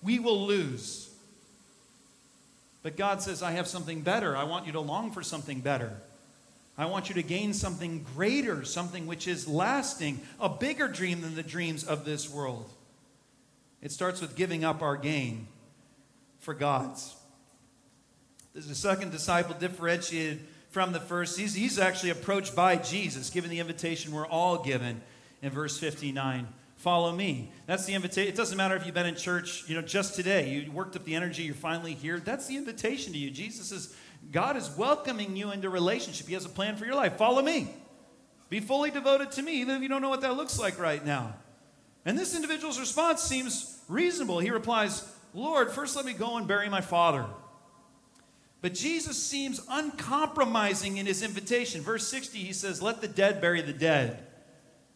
we 0.02 0.18
will 0.18 0.46
lose. 0.46 1.09
But 2.82 2.96
God 2.96 3.22
says, 3.22 3.42
I 3.42 3.52
have 3.52 3.66
something 3.66 4.00
better. 4.00 4.36
I 4.36 4.44
want 4.44 4.66
you 4.66 4.72
to 4.72 4.80
long 4.80 5.10
for 5.10 5.22
something 5.22 5.60
better. 5.60 6.00
I 6.78 6.86
want 6.86 7.08
you 7.08 7.14
to 7.16 7.22
gain 7.22 7.52
something 7.52 8.06
greater, 8.14 8.64
something 8.64 9.06
which 9.06 9.28
is 9.28 9.46
lasting, 9.46 10.20
a 10.40 10.48
bigger 10.48 10.88
dream 10.88 11.20
than 11.20 11.34
the 11.34 11.42
dreams 11.42 11.84
of 11.84 12.04
this 12.04 12.30
world. 12.30 12.70
It 13.82 13.92
starts 13.92 14.20
with 14.20 14.34
giving 14.34 14.64
up 14.64 14.80
our 14.80 14.96
gain 14.96 15.46
for 16.38 16.54
God's. 16.54 17.14
A 18.56 18.62
second 18.62 19.12
disciple 19.12 19.54
differentiated 19.54 20.40
from 20.70 20.92
the 20.92 21.00
first. 21.00 21.38
He's, 21.38 21.54
he's 21.54 21.78
actually 21.78 22.10
approached 22.10 22.56
by 22.56 22.76
Jesus, 22.76 23.30
given 23.30 23.50
the 23.50 23.60
invitation 23.60 24.12
we're 24.12 24.26
all 24.26 24.62
given 24.62 25.02
in 25.42 25.50
verse 25.50 25.78
59 25.78 26.48
follow 26.80 27.12
me. 27.12 27.52
That's 27.66 27.84
the 27.84 27.92
invitation. 27.92 28.32
It 28.32 28.36
doesn't 28.36 28.56
matter 28.56 28.74
if 28.74 28.86
you've 28.86 28.94
been 28.94 29.06
in 29.06 29.14
church, 29.14 29.64
you 29.68 29.74
know, 29.74 29.82
just 29.82 30.14
today. 30.14 30.50
You 30.50 30.72
worked 30.72 30.96
up 30.96 31.04
the 31.04 31.14
energy, 31.14 31.42
you're 31.42 31.54
finally 31.54 31.92
here. 31.92 32.18
That's 32.18 32.46
the 32.46 32.56
invitation 32.56 33.12
to 33.12 33.18
you. 33.18 33.30
Jesus 33.30 33.70
is, 33.70 33.94
God 34.32 34.56
is 34.56 34.70
welcoming 34.78 35.36
you 35.36 35.52
into 35.52 35.68
relationship. 35.68 36.26
He 36.26 36.32
has 36.32 36.46
a 36.46 36.50
plan 36.50 36.76
for 36.76 36.86
your 36.86 36.94
life. 36.94 37.18
Follow 37.18 37.42
me. 37.42 37.68
Be 38.48 38.60
fully 38.60 38.90
devoted 38.90 39.30
to 39.32 39.42
me, 39.42 39.60
even 39.60 39.76
if 39.76 39.82
you 39.82 39.88
don't 39.88 40.00
know 40.00 40.08
what 40.08 40.22
that 40.22 40.36
looks 40.36 40.58
like 40.58 40.78
right 40.78 41.04
now. 41.04 41.34
And 42.06 42.18
this 42.18 42.34
individual's 42.34 42.80
response 42.80 43.22
seems 43.22 43.78
reasonable. 43.86 44.38
He 44.38 44.50
replies, 44.50 45.06
Lord, 45.34 45.70
first 45.70 45.96
let 45.96 46.06
me 46.06 46.14
go 46.14 46.38
and 46.38 46.48
bury 46.48 46.70
my 46.70 46.80
father. 46.80 47.26
But 48.62 48.72
Jesus 48.72 49.22
seems 49.22 49.60
uncompromising 49.68 50.96
in 50.96 51.04
his 51.04 51.22
invitation. 51.22 51.82
Verse 51.82 52.08
60, 52.08 52.38
he 52.38 52.54
says, 52.54 52.80
Let 52.80 53.02
the 53.02 53.08
dead 53.08 53.42
bury 53.42 53.60
the 53.60 53.74
dead, 53.74 54.24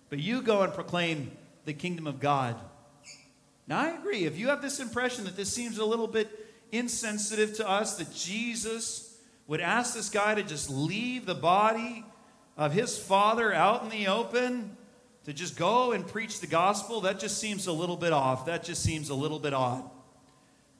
but 0.09 0.19
you 0.19 0.41
go 0.41 0.63
and 0.63 0.73
proclaim 0.73 1.31
the 1.65 1.73
kingdom 1.73 2.07
of 2.07 2.21
God. 2.21 2.57
Now, 3.67 3.81
I 3.81 3.97
agree. 3.97 4.25
If 4.25 4.39
you 4.39 4.49
have 4.49 4.61
this 4.61 4.81
impression 4.81 5.25
that 5.25 5.37
this 5.37 5.53
seems 5.53 5.79
a 5.79 5.85
little 5.85 6.07
bit 6.07 6.29
insensitive 6.71 7.55
to 7.57 7.69
us, 7.69 7.97
that 7.97 8.13
Jesus 8.13 9.19
would 9.47 9.61
ask 9.61 9.95
this 9.95 10.09
guy 10.11 10.35
to 10.35 10.43
just 10.43 10.71
leave 10.71 11.27
the 11.27 11.35
body 11.35 12.05
of 12.57 12.73
his 12.73 12.99
father 12.99 13.53
out 13.53 13.83
in 13.83 13.89
the 13.89 14.09
open, 14.09 14.77
to 15.25 15.33
just 15.33 15.57
go 15.57 15.93
and 15.93 16.07
preach 16.07 16.41
the 16.41 16.47
gospel, 16.47 17.03
that 17.03 17.19
just 17.19 17.39
seems 17.39 17.67
a 17.67 17.73
little 17.73 17.97
bit 17.97 18.13
off. 18.13 18.47
That 18.47 18.63
just 18.63 18.83
seems 18.83 19.09
a 19.09 19.15
little 19.15 19.39
bit 19.39 19.55
odd. 19.55 19.89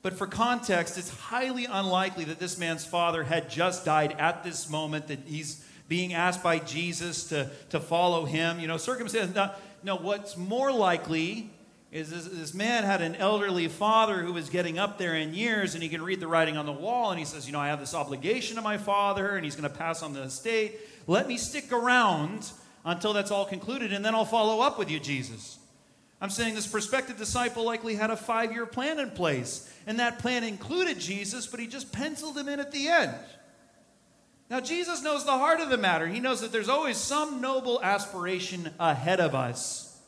But 0.03 0.13
for 0.13 0.27
context, 0.27 0.99
it's 0.99 1.09
highly 1.09 1.65
unlikely 1.65 2.25
that 2.25 2.37
this 2.37 2.59
man's 2.59 2.85
father 2.85 3.23
had 3.23 3.49
just 3.49 3.85
died 3.85 4.15
at 4.19 4.43
this 4.43 4.69
moment 4.69 5.07
that 5.07 5.19
he's 5.25 5.65
being 5.87 6.13
asked 6.13 6.43
by 6.43 6.59
Jesus 6.59 7.29
to, 7.29 7.49
to 7.69 7.79
follow 7.79 8.25
him. 8.25 8.59
You 8.59 8.67
know, 8.67 8.77
circumstances. 8.77 9.35
No, 9.85 9.97
what's 9.97 10.35
more 10.35 10.71
likely 10.71 11.51
is 11.91 12.09
this, 12.09 12.25
this, 12.25 12.53
man 12.55 12.83
had 12.83 13.03
an 13.03 13.13
elderly 13.17 13.67
father 13.67 14.23
who 14.23 14.33
was 14.33 14.49
getting 14.49 14.79
up 14.79 14.97
there 14.97 15.13
in 15.13 15.35
years, 15.35 15.75
and 15.75 15.83
he 15.83 15.89
can 15.89 16.01
read 16.01 16.19
the 16.19 16.27
writing 16.27 16.57
on 16.57 16.65
the 16.65 16.71
wall, 16.71 17.11
and 17.11 17.19
he 17.19 17.23
says, 17.23 17.45
You 17.45 17.53
know, 17.53 17.59
I 17.59 17.67
have 17.67 17.79
this 17.79 17.93
obligation 17.93 18.55
to 18.55 18.63
my 18.63 18.79
father, 18.79 19.35
and 19.35 19.45
he's 19.45 19.55
going 19.55 19.69
to 19.69 19.77
pass 19.77 20.01
on 20.01 20.13
the 20.13 20.23
estate. 20.23 20.79
Let 21.05 21.27
me 21.27 21.37
stick 21.37 21.71
around 21.71 22.51
until 22.83 23.13
that's 23.13 23.29
all 23.29 23.45
concluded, 23.45 23.93
and 23.93 24.03
then 24.03 24.15
I'll 24.15 24.25
follow 24.25 24.59
up 24.59 24.79
with 24.79 24.89
you, 24.89 24.99
Jesus. 24.99 25.59
I'm 26.19 26.31
saying 26.31 26.55
this 26.55 26.65
prospective 26.65 27.17
disciple 27.17 27.63
likely 27.63 27.93
had 27.93 28.09
a 28.09 28.17
five 28.17 28.51
year 28.51 28.65
plan 28.65 28.99
in 28.99 29.11
place, 29.11 29.71
and 29.85 29.99
that 29.99 30.17
plan 30.17 30.43
included 30.43 30.99
Jesus, 30.99 31.45
but 31.45 31.59
he 31.59 31.67
just 31.67 31.91
penciled 31.91 32.35
him 32.35 32.49
in 32.49 32.59
at 32.59 32.71
the 32.71 32.87
end. 32.87 33.13
Now, 34.49 34.59
Jesus 34.59 35.01
knows 35.01 35.25
the 35.25 35.31
heart 35.31 35.59
of 35.59 35.69
the 35.69 35.77
matter. 35.77 36.07
He 36.07 36.19
knows 36.19 36.41
that 36.41 36.51
there's 36.51 36.69
always 36.69 36.97
some 36.97 37.41
noble 37.41 37.81
aspiration 37.81 38.69
ahead 38.79 39.19
of 39.19 39.33
us 39.33 39.99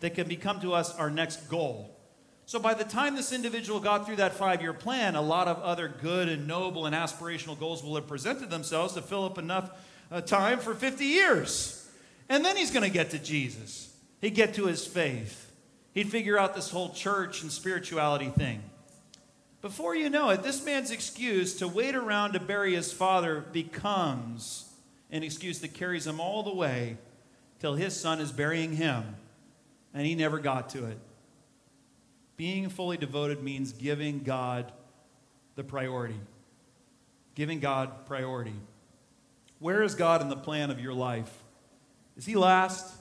that 0.00 0.14
can 0.14 0.28
become 0.28 0.60
to 0.60 0.72
us 0.72 0.94
our 0.96 1.10
next 1.10 1.48
goal. 1.48 1.96
So, 2.46 2.58
by 2.58 2.74
the 2.74 2.84
time 2.84 3.16
this 3.16 3.32
individual 3.32 3.80
got 3.80 4.06
through 4.06 4.16
that 4.16 4.34
five 4.34 4.60
year 4.62 4.72
plan, 4.72 5.16
a 5.16 5.22
lot 5.22 5.48
of 5.48 5.58
other 5.60 5.88
good 5.88 6.28
and 6.28 6.46
noble 6.46 6.86
and 6.86 6.94
aspirational 6.94 7.58
goals 7.58 7.82
will 7.82 7.94
have 7.96 8.06
presented 8.06 8.50
themselves 8.50 8.94
to 8.94 9.02
fill 9.02 9.24
up 9.24 9.38
enough 9.38 9.70
uh, 10.10 10.20
time 10.20 10.58
for 10.58 10.74
50 10.74 11.04
years. 11.04 11.90
And 12.28 12.44
then 12.44 12.56
he's 12.56 12.70
going 12.70 12.84
to 12.84 12.90
get 12.90 13.10
to 13.10 13.18
Jesus. 13.18 13.94
He'd 14.20 14.34
get 14.34 14.54
to 14.54 14.66
his 14.66 14.86
faith. 14.86 15.52
He'd 15.92 16.10
figure 16.10 16.38
out 16.38 16.54
this 16.54 16.70
whole 16.70 16.90
church 16.90 17.42
and 17.42 17.50
spirituality 17.50 18.30
thing. 18.30 18.62
Before 19.62 19.94
you 19.94 20.10
know 20.10 20.30
it, 20.30 20.42
this 20.42 20.64
man's 20.66 20.90
excuse 20.90 21.54
to 21.58 21.68
wait 21.68 21.94
around 21.94 22.32
to 22.32 22.40
bury 22.40 22.74
his 22.74 22.92
father 22.92 23.44
becomes 23.52 24.68
an 25.12 25.22
excuse 25.22 25.60
that 25.60 25.72
carries 25.72 26.04
him 26.04 26.18
all 26.18 26.42
the 26.42 26.54
way 26.54 26.96
till 27.60 27.74
his 27.74 27.98
son 27.98 28.20
is 28.20 28.32
burying 28.32 28.74
him, 28.74 29.14
and 29.94 30.04
he 30.04 30.16
never 30.16 30.40
got 30.40 30.70
to 30.70 30.86
it. 30.86 30.98
Being 32.36 32.70
fully 32.70 32.96
devoted 32.96 33.40
means 33.40 33.72
giving 33.72 34.24
God 34.24 34.72
the 35.54 35.62
priority. 35.62 36.18
Giving 37.36 37.60
God 37.60 38.04
priority. 38.06 38.56
Where 39.60 39.84
is 39.84 39.94
God 39.94 40.22
in 40.22 40.28
the 40.28 40.36
plan 40.36 40.72
of 40.72 40.80
your 40.80 40.92
life? 40.92 41.32
Is 42.16 42.26
he 42.26 42.34
last? 42.34 42.92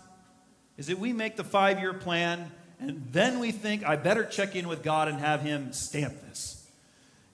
Is 0.78 0.90
it 0.90 1.00
we 1.00 1.12
make 1.12 1.38
the 1.38 1.44
five 1.44 1.80
year 1.80 1.94
plan 1.94 2.52
and 2.82 3.08
then 3.12 3.40
we 3.40 3.52
think, 3.52 3.86
I 3.86 3.96
better 3.96 4.26
check 4.26 4.56
in 4.56 4.68
with 4.68 4.82
God 4.82 5.08
and 5.08 5.20
have 5.20 5.42
Him 5.42 5.72
stamp 5.72 6.20
this. 6.28 6.68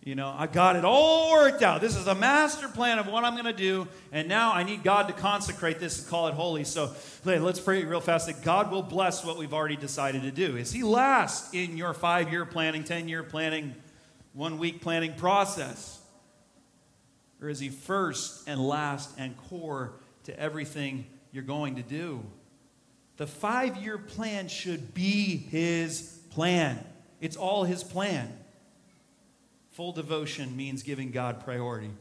You 0.04 0.14
know, 0.16 0.34
I 0.38 0.48
got 0.48 0.76
it 0.76 0.84
all 0.84 1.32
worked 1.32 1.64
out. 1.64 1.80
This 1.80 1.96
is 1.96 2.06
a 2.08 2.16
master 2.16 2.68
plan 2.68 3.00
of 3.00 3.08
what 3.08 3.24
I'm 3.24 3.34
going 3.34 3.46
to 3.46 3.54
do. 3.54 3.88
And 4.12 4.28
now 4.28 4.54
I 4.54 4.64
need 4.64 4.84
God 4.84 5.08
to 5.08 5.14
consecrate 5.14 5.80
this 5.80 6.00
and 6.00 6.10
call 6.10 6.28
it 6.28 6.34
holy. 6.34 6.66
So 6.66 6.94
let's 7.26 7.60
pray 7.62 7.84
real 7.86 8.02
fast 8.02 8.28
that 8.28 8.42
God 8.42 8.72
will 8.72 8.84
bless 8.84 9.24
what 9.26 9.38
we've 9.38 9.54
already 9.54 9.78
decided 9.78 10.24
to 10.24 10.32
do. 10.32 10.58
Is 10.58 10.72
He 10.72 10.84
last 10.84 11.54
in 11.54 11.78
your 11.78 11.94
five 11.94 12.30
year 12.32 12.46
planning, 12.46 12.84
10 12.84 13.08
year 13.08 13.24
planning, 13.24 13.74
one 14.34 14.58
week 14.60 14.82
planning 14.82 15.14
process? 15.14 16.00
Or 17.42 17.50
is 17.50 17.60
He 17.60 17.70
first 17.70 18.48
and 18.48 18.66
last 18.66 19.12
and 19.18 19.36
core 19.50 19.94
to 20.26 20.38
everything 20.38 21.06
you're 21.32 21.44
going 21.44 21.76
to 21.76 21.84
do? 21.84 22.24
The 23.17 23.27
five 23.27 23.77
year 23.77 23.97
plan 23.97 24.47
should 24.47 24.93
be 24.93 25.38
his 25.38 26.19
plan. 26.30 26.84
It's 27.19 27.36
all 27.36 27.63
his 27.63 27.84
plan. 27.84 28.32
Full 29.71 29.91
devotion 29.91 30.56
means 30.56 30.84
giving 30.84 31.12
God 31.12 31.43
priority. 31.43 31.91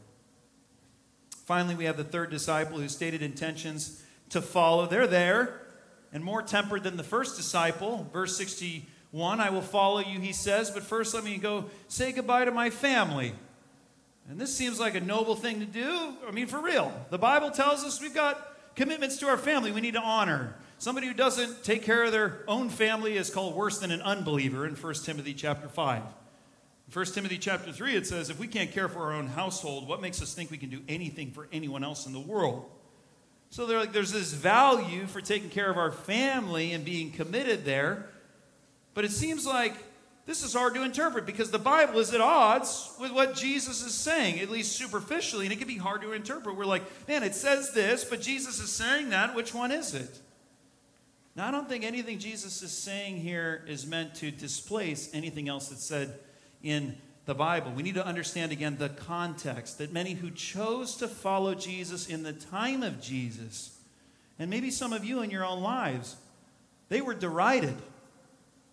Finally, 1.45 1.75
we 1.75 1.85
have 1.85 1.97
the 1.97 2.03
third 2.03 2.29
disciple 2.29 2.77
who 2.77 2.89
stated 2.89 3.21
intentions 3.21 4.03
to 4.29 4.41
follow. 4.41 4.85
They're 4.85 5.07
there 5.07 5.61
and 6.11 6.23
more 6.23 6.41
tempered 6.41 6.83
than 6.83 6.97
the 6.97 7.03
first 7.03 7.37
disciple. 7.37 8.09
Verse 8.13 8.37
61 8.37 9.39
I 9.39 9.49
will 9.49 9.61
follow 9.61 9.99
you, 9.99 10.19
he 10.19 10.33
says, 10.33 10.69
but 10.69 10.83
first 10.83 11.13
let 11.13 11.23
me 11.23 11.37
go 11.37 11.65
say 11.87 12.11
goodbye 12.11 12.45
to 12.45 12.51
my 12.51 12.69
family. 12.69 13.33
And 14.29 14.39
this 14.39 14.55
seems 14.55 14.79
like 14.79 14.95
a 14.95 14.99
noble 14.99 15.35
thing 15.35 15.61
to 15.61 15.65
do. 15.65 16.13
I 16.27 16.31
mean, 16.31 16.47
for 16.47 16.59
real. 16.59 16.91
The 17.09 17.17
Bible 17.17 17.49
tells 17.49 17.83
us 17.83 18.01
we've 18.01 18.13
got 18.13 18.75
commitments 18.75 19.17
to 19.17 19.27
our 19.27 19.37
family 19.37 19.71
we 19.71 19.81
need 19.81 19.93
to 19.93 20.01
honor. 20.01 20.55
Somebody 20.79 21.07
who 21.07 21.13
doesn't 21.13 21.63
take 21.63 21.83
care 21.83 22.03
of 22.03 22.11
their 22.11 22.43
own 22.47 22.69
family 22.69 23.17
is 23.17 23.31
called 23.31 23.55
worse 23.55 23.79
than 23.79 23.91
an 23.91 24.01
unbeliever 24.01 24.67
in 24.67 24.75
1 24.75 24.93
Timothy 25.03 25.33
chapter 25.33 25.67
5. 25.67 26.01
In 26.03 26.93
1 26.93 27.05
Timothy 27.07 27.37
chapter 27.39 27.71
3, 27.71 27.95
it 27.95 28.05
says, 28.05 28.29
If 28.29 28.39
we 28.39 28.47
can't 28.47 28.71
care 28.71 28.87
for 28.87 28.99
our 29.01 29.13
own 29.13 29.27
household, 29.27 29.87
what 29.87 30.01
makes 30.01 30.21
us 30.21 30.33
think 30.33 30.51
we 30.51 30.57
can 30.57 30.69
do 30.69 30.81
anything 30.87 31.31
for 31.31 31.47
anyone 31.51 31.83
else 31.83 32.05
in 32.05 32.13
the 32.13 32.19
world? 32.19 32.69
So 33.49 33.65
like, 33.65 33.91
there's 33.91 34.11
this 34.11 34.33
value 34.33 35.07
for 35.07 35.19
taking 35.19 35.49
care 35.49 35.69
of 35.69 35.77
our 35.77 35.91
family 35.91 36.73
and 36.73 36.85
being 36.85 37.11
committed 37.11 37.65
there. 37.65 38.09
But 38.93 39.03
it 39.03 39.11
seems 39.11 39.45
like 39.45 39.73
this 40.27 40.43
is 40.43 40.53
hard 40.53 40.75
to 40.75 40.83
interpret 40.83 41.25
because 41.25 41.49
the 41.49 41.57
Bible 41.57 41.99
is 41.99 42.13
at 42.13 42.21
odds 42.21 42.93
with 42.99 43.11
what 43.11 43.35
Jesus 43.35 43.83
is 43.83 43.93
saying, 43.93 44.39
at 44.41 44.49
least 44.49 44.73
superficially, 44.73 45.45
and 45.45 45.53
it 45.53 45.57
can 45.57 45.67
be 45.67 45.77
hard 45.77 46.01
to 46.01 46.11
interpret. 46.11 46.55
We're 46.55 46.65
like, 46.65 46.83
man, 47.07 47.23
it 47.23 47.33
says 47.33 47.71
this, 47.71 48.03
but 48.03 48.21
Jesus 48.21 48.59
is 48.59 48.71
saying 48.71 49.09
that. 49.09 49.33
Which 49.33 49.53
one 49.53 49.71
is 49.71 49.95
it? 49.95 50.19
Now, 51.37 51.47
I 51.47 51.51
don't 51.51 51.69
think 51.69 51.83
anything 51.83 52.17
Jesus 52.17 52.63
is 52.63 52.71
saying 52.71 53.17
here 53.17 53.63
is 53.67 53.85
meant 53.85 54.15
to 54.15 54.31
displace 54.31 55.07
anything 55.13 55.47
else 55.47 55.69
that's 55.69 55.83
said 55.83 56.17
in 56.63 56.97
the 57.25 57.35
Bible. 57.35 57.71
We 57.73 57.83
need 57.83 57.93
to 57.93 58.05
understand 58.05 58.51
again 58.51 58.77
the 58.79 58.89
context 58.89 59.77
that 59.77 59.93
many 59.93 60.13
who 60.13 60.31
chose 60.31 60.95
to 60.95 61.07
follow 61.07 61.53
Jesus 61.53 62.07
in 62.07 62.23
the 62.23 62.33
time 62.33 62.81
of 62.81 62.99
Jesus, 62.99 63.77
and 64.39 64.49
maybe 64.49 64.71
some 64.71 64.93
of 64.93 65.05
you 65.05 65.21
in 65.21 65.29
your 65.29 65.45
own 65.45 65.61
lives, 65.61 66.15
they 66.89 67.01
were 67.01 67.13
derided. 67.13 67.75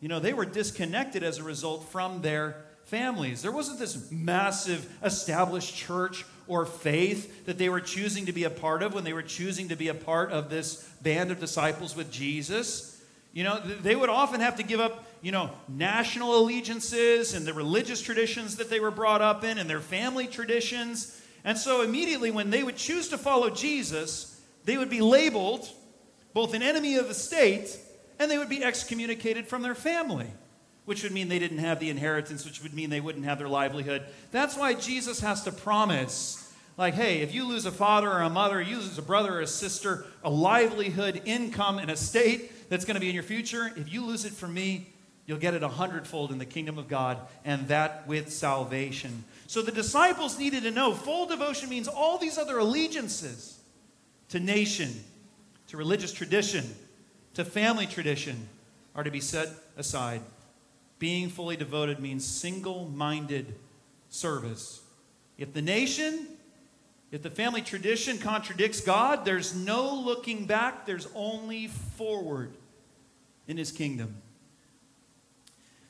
you 0.00 0.08
know, 0.08 0.18
they 0.18 0.32
were 0.32 0.46
disconnected 0.46 1.22
as 1.22 1.36
a 1.36 1.42
result 1.42 1.90
from 1.90 2.22
their 2.22 2.64
families. 2.84 3.42
There 3.42 3.52
wasn't 3.52 3.78
this 3.78 4.10
massive 4.10 4.90
established 5.02 5.74
church 5.74 6.24
or 6.46 6.66
faith 6.66 7.46
that 7.46 7.58
they 7.58 7.68
were 7.68 7.80
choosing 7.80 8.26
to 8.26 8.32
be 8.32 8.44
a 8.44 8.50
part 8.50 8.82
of 8.82 8.94
when 8.94 9.04
they 9.04 9.12
were 9.12 9.22
choosing 9.22 9.68
to 9.68 9.76
be 9.76 9.88
a 9.88 9.94
part 9.94 10.30
of 10.30 10.50
this 10.50 10.88
band 11.02 11.30
of 11.30 11.40
disciples 11.40 11.96
with 11.96 12.10
Jesus. 12.10 13.02
You 13.32 13.44
know, 13.44 13.60
they 13.60 13.96
would 13.96 14.08
often 14.08 14.40
have 14.40 14.56
to 14.56 14.62
give 14.62 14.80
up, 14.80 15.06
you 15.20 15.32
know, 15.32 15.50
national 15.68 16.38
allegiances 16.38 17.34
and 17.34 17.46
the 17.46 17.52
religious 17.52 18.00
traditions 18.00 18.56
that 18.56 18.70
they 18.70 18.80
were 18.80 18.90
brought 18.90 19.22
up 19.22 19.42
in 19.42 19.58
and 19.58 19.68
their 19.68 19.80
family 19.80 20.26
traditions. 20.26 21.20
And 21.44 21.58
so 21.58 21.82
immediately 21.82 22.30
when 22.30 22.50
they 22.50 22.62
would 22.62 22.76
choose 22.76 23.08
to 23.08 23.18
follow 23.18 23.50
Jesus, 23.50 24.40
they 24.64 24.76
would 24.76 24.90
be 24.90 25.00
labeled 25.00 25.68
both 26.32 26.54
an 26.54 26.62
enemy 26.62 26.96
of 26.96 27.08
the 27.08 27.14
state 27.14 27.76
and 28.18 28.30
they 28.30 28.38
would 28.38 28.48
be 28.48 28.62
excommunicated 28.62 29.48
from 29.48 29.62
their 29.62 29.74
family 29.74 30.28
which 30.84 31.02
would 31.02 31.12
mean 31.12 31.28
they 31.28 31.38
didn't 31.38 31.58
have 31.58 31.80
the 31.80 31.90
inheritance, 31.90 32.44
which 32.44 32.62
would 32.62 32.74
mean 32.74 32.90
they 32.90 33.00
wouldn't 33.00 33.24
have 33.24 33.38
their 33.38 33.48
livelihood. 33.48 34.02
That's 34.30 34.56
why 34.56 34.74
Jesus 34.74 35.20
has 35.20 35.42
to 35.44 35.52
promise, 35.52 36.52
like, 36.76 36.94
hey, 36.94 37.20
if 37.20 37.34
you 37.34 37.46
lose 37.46 37.66
a 37.66 37.72
father 37.72 38.10
or 38.10 38.20
a 38.20 38.30
mother, 38.30 38.60
you 38.60 38.76
lose 38.76 38.98
a 38.98 39.02
brother 39.02 39.36
or 39.36 39.40
a 39.40 39.46
sister, 39.46 40.04
a 40.22 40.30
livelihood, 40.30 41.22
income, 41.24 41.78
and 41.78 41.90
estate 41.90 42.68
that's 42.68 42.84
going 42.84 42.94
to 42.94 43.00
be 43.00 43.08
in 43.08 43.14
your 43.14 43.24
future, 43.24 43.72
if 43.76 43.92
you 43.92 44.04
lose 44.04 44.24
it 44.24 44.32
from 44.32 44.52
me, 44.52 44.88
you'll 45.26 45.38
get 45.38 45.54
it 45.54 45.62
a 45.62 45.68
hundredfold 45.68 46.32
in 46.32 46.38
the 46.38 46.44
kingdom 46.44 46.76
of 46.76 46.88
God, 46.88 47.18
and 47.44 47.66
that 47.68 48.06
with 48.06 48.30
salvation. 48.30 49.24
So 49.46 49.62
the 49.62 49.72
disciples 49.72 50.38
needed 50.38 50.64
to 50.64 50.70
know 50.70 50.92
full 50.92 51.26
devotion 51.26 51.70
means 51.70 51.88
all 51.88 52.18
these 52.18 52.36
other 52.36 52.58
allegiances 52.58 53.58
to 54.28 54.40
nation, 54.40 55.02
to 55.68 55.76
religious 55.76 56.12
tradition, 56.12 56.64
to 57.34 57.44
family 57.44 57.86
tradition 57.86 58.48
are 58.94 59.02
to 59.02 59.10
be 59.10 59.20
set 59.20 59.48
aside. 59.76 60.20
Being 61.04 61.28
fully 61.28 61.58
devoted 61.58 62.00
means 62.00 62.24
single 62.24 62.88
minded 62.88 63.56
service. 64.08 64.80
If 65.36 65.52
the 65.52 65.60
nation, 65.60 66.28
if 67.12 67.20
the 67.20 67.28
family 67.28 67.60
tradition 67.60 68.16
contradicts 68.16 68.80
God, 68.80 69.26
there's 69.26 69.54
no 69.54 69.94
looking 69.94 70.46
back, 70.46 70.86
there's 70.86 71.06
only 71.14 71.66
forward 71.66 72.54
in 73.46 73.58
His 73.58 73.70
kingdom. 73.70 74.16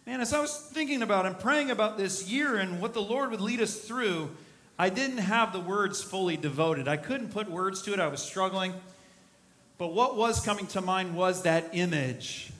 Man, 0.05 0.20
as 0.20 0.33
I 0.33 0.40
was 0.40 0.68
thinking 0.72 1.00
about 1.00 1.27
and 1.27 1.38
praying 1.38 1.70
about 1.70 1.96
this 1.96 2.29
year 2.29 2.57
and 2.57 2.81
what 2.81 2.92
the 2.92 3.00
Lord 3.00 3.31
would 3.31 3.40
lead 3.40 3.61
us 3.61 3.83
through, 3.83 4.33
I 4.77 4.88
didn't 4.88 5.18
have 5.18 5.53
the 5.53 5.61
words 5.61 6.03
fully 6.03 6.37
devoted. 6.37 6.88
I 6.88 6.96
couldn't 6.96 7.31
put 7.31 7.48
words 7.48 7.83
to 7.83 7.92
it, 7.92 8.00
I 8.00 8.09
was 8.09 8.20
struggling. 8.20 8.74
But 9.79 9.94
what 9.94 10.16
was 10.16 10.44
coming 10.44 10.66
to 10.66 10.81
mind 10.81 11.14
was 11.14 11.44
that 11.44 11.70
image 11.72 12.50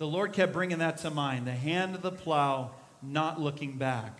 the 0.00 0.06
Lord 0.06 0.32
kept 0.32 0.54
bringing 0.54 0.78
that 0.78 0.96
to 0.98 1.10
mind 1.10 1.46
the 1.46 1.52
hand 1.52 1.94
of 1.94 2.00
the 2.00 2.10
plow, 2.10 2.70
not 3.02 3.38
looking 3.38 3.76
back, 3.76 4.18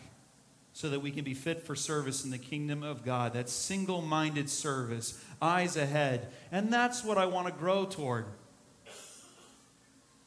so 0.75 0.91
that 0.91 1.01
we 1.01 1.11
can 1.11 1.25
be 1.25 1.33
fit 1.33 1.63
for 1.63 1.75
service 1.75 2.23
in 2.23 2.31
the 2.31 2.37
kingdom 2.37 2.83
of 2.83 3.03
God. 3.03 3.33
That 3.33 3.49
single 3.49 4.03
minded 4.03 4.51
service, 4.51 5.25
eyes 5.41 5.79
ahead. 5.79 6.29
And 6.53 6.71
that's 6.71 7.03
what 7.03 7.17
I 7.17 7.25
want 7.25 7.47
to 7.47 7.53
grow 7.55 7.87
toward. 7.87 8.27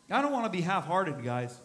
I 0.09 0.23
don't 0.23 0.31
want 0.31 0.45
to 0.45 0.49
be 0.49 0.61
half 0.61 0.87
hearted, 0.87 1.23
guys. 1.23 1.55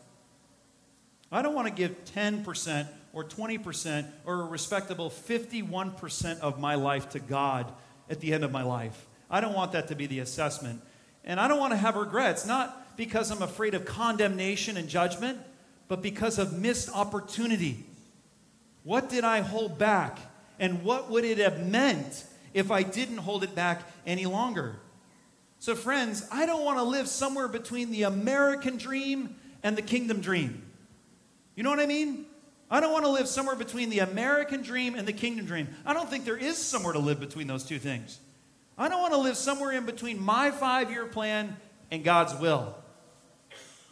I 1.33 1.41
don't 1.41 1.55
want 1.55 1.69
to 1.69 1.73
give 1.73 2.05
10% 2.15 2.89
or 3.15 3.25
20% 3.25 4.07
or 4.27 4.43
a 4.43 4.45
respectable 4.45 5.09
51% 5.09 6.41
of 6.41 6.61
my 6.61 6.75
life 6.75 7.09
to 7.11 7.21
God 7.21 7.73
at 8.11 8.21
the 8.21 8.35
end 8.35 8.45
of 8.45 8.53
my 8.53 8.63
life. 8.63 9.07
I 9.31 9.41
don't 9.41 9.55
want 9.55 9.73
that 9.73 9.89
to 9.89 9.95
be 9.95 10.07
the 10.07 10.19
assessment. 10.19 10.83
And 11.25 11.41
I 11.41 11.49
don't 11.49 11.59
want 11.59 11.73
to 11.73 11.79
have 11.79 11.97
regrets, 11.97 12.47
not 12.47 12.85
because 12.99 13.31
I'm 13.31 13.43
afraid 13.43 13.75
of 13.75 13.85
condemnation 13.85 14.77
and 14.77 14.89
judgment, 14.89 15.39
but 15.87 16.03
because 16.03 16.37
of 16.37 16.53
missed 16.53 16.91
opportunity. 16.93 17.87
What 18.83 19.09
did 19.09 19.23
I 19.23 19.41
hold 19.41 19.79
back? 19.79 20.19
And 20.59 20.83
what 20.83 21.09
would 21.09 21.25
it 21.25 21.39
have 21.39 21.65
meant 21.65 22.25
if 22.53 22.73
I 22.73 22.83
didn't 22.83 23.19
hold 23.19 23.45
it 23.45 23.55
back 23.55 23.83
any 24.05 24.27
longer? 24.27 24.81
So, 25.61 25.77
friends, 25.77 26.27
I 26.33 26.45
don't 26.45 26.65
want 26.65 26.79
to 26.79 26.83
live 26.83 27.07
somewhere 27.07 27.47
between 27.47 27.93
the 27.93 28.03
American 28.03 28.77
dream 28.77 29.37
and 29.63 29.77
the 29.77 29.83
kingdom 29.83 30.21
dream. 30.21 30.63
You 31.55 31.63
know 31.63 31.71
what 31.71 31.81
I 31.81 31.87
mean? 31.87 32.27
I 32.69 32.81
don't 32.81 32.93
want 32.93 33.05
to 33.05 33.13
live 33.13 33.29
somewhere 33.29 33.57
between 33.57 33.91
the 33.91 34.01
American 34.01 34.63
dream 34.63 34.97
and 34.97 35.07
the 35.07 35.13
kingdom 35.13 35.47
dream. 35.47 35.69
I 35.87 35.95
don't 35.95 36.11
think 36.11 36.25
there 36.25 36.37
is 36.37 36.59
somewhere 36.59 36.95
to 36.95 36.99
live 36.99 37.21
between 37.21 37.47
those 37.47 37.63
two 37.63 37.79
things. 37.79 38.19
I 38.77 38.89
don't 38.89 39.01
want 39.01 39.15
to 39.15 39.21
live 39.21 39.37
somewhere 39.37 39.71
in 39.71 39.87
between 39.87 40.21
my 40.21 40.51
five 40.51 40.91
year 40.91 41.07
plan 41.07 41.57
and 41.93 42.03
God's 42.03 42.35
will. 42.35 42.75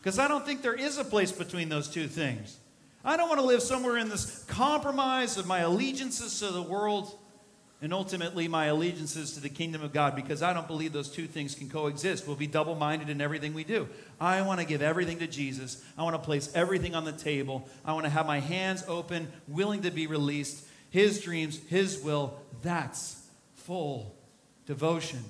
Because 0.06 0.20
I 0.20 0.28
don't 0.28 0.46
think 0.46 0.62
there 0.62 0.72
is 0.72 0.98
a 0.98 1.04
place 1.04 1.32
between 1.32 1.68
those 1.68 1.88
two 1.88 2.06
things. 2.06 2.60
I 3.04 3.16
don't 3.16 3.28
want 3.28 3.40
to 3.40 3.44
live 3.46 3.60
somewhere 3.60 3.96
in 3.98 4.08
this 4.08 4.44
compromise 4.44 5.36
of 5.36 5.48
my 5.48 5.58
allegiances 5.58 6.38
to 6.38 6.52
the 6.52 6.62
world 6.62 7.18
and 7.82 7.92
ultimately 7.92 8.46
my 8.46 8.66
allegiances 8.66 9.32
to 9.32 9.40
the 9.40 9.48
kingdom 9.48 9.82
of 9.82 9.92
God 9.92 10.14
because 10.14 10.44
I 10.44 10.52
don't 10.52 10.68
believe 10.68 10.92
those 10.92 11.10
two 11.10 11.26
things 11.26 11.56
can 11.56 11.68
coexist. 11.68 12.24
We'll 12.24 12.36
be 12.36 12.46
double 12.46 12.76
minded 12.76 13.08
in 13.08 13.20
everything 13.20 13.52
we 13.52 13.64
do. 13.64 13.88
I 14.20 14.42
want 14.42 14.60
to 14.60 14.64
give 14.64 14.80
everything 14.80 15.18
to 15.18 15.26
Jesus. 15.26 15.84
I 15.98 16.04
want 16.04 16.14
to 16.14 16.22
place 16.22 16.52
everything 16.54 16.94
on 16.94 17.04
the 17.04 17.10
table. 17.10 17.68
I 17.84 17.92
want 17.92 18.04
to 18.04 18.10
have 18.10 18.26
my 18.26 18.38
hands 18.38 18.84
open, 18.86 19.26
willing 19.48 19.82
to 19.82 19.90
be 19.90 20.06
released. 20.06 20.64
His 20.90 21.20
dreams, 21.20 21.58
His 21.66 22.00
will. 22.00 22.38
That's 22.62 23.26
full 23.56 24.14
devotion 24.66 25.24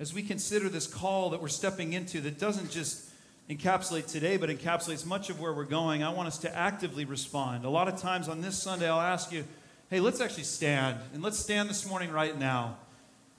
as 0.00 0.14
we 0.14 0.22
consider 0.22 0.68
this 0.68 0.86
call 0.86 1.30
that 1.30 1.42
we're 1.42 1.48
stepping 1.48 1.92
into 1.92 2.20
that 2.20 2.38
doesn't 2.38 2.70
just 2.70 3.08
encapsulate 3.50 4.06
today, 4.06 4.36
but 4.36 4.50
encapsulates 4.50 5.06
much 5.06 5.30
of 5.30 5.40
where 5.40 5.52
we're 5.52 5.64
going, 5.64 6.02
I 6.02 6.10
want 6.10 6.28
us 6.28 6.38
to 6.38 6.54
actively 6.54 7.04
respond. 7.04 7.64
A 7.64 7.70
lot 7.70 7.88
of 7.88 8.00
times 8.00 8.28
on 8.28 8.40
this 8.40 8.60
Sunday, 8.60 8.88
I'll 8.88 9.00
ask 9.00 9.32
you, 9.32 9.44
hey, 9.90 10.00
let's 10.00 10.20
actually 10.20 10.44
stand. 10.44 10.98
And 11.14 11.22
let's 11.22 11.38
stand 11.38 11.68
this 11.68 11.88
morning 11.88 12.12
right 12.12 12.38
now 12.38 12.76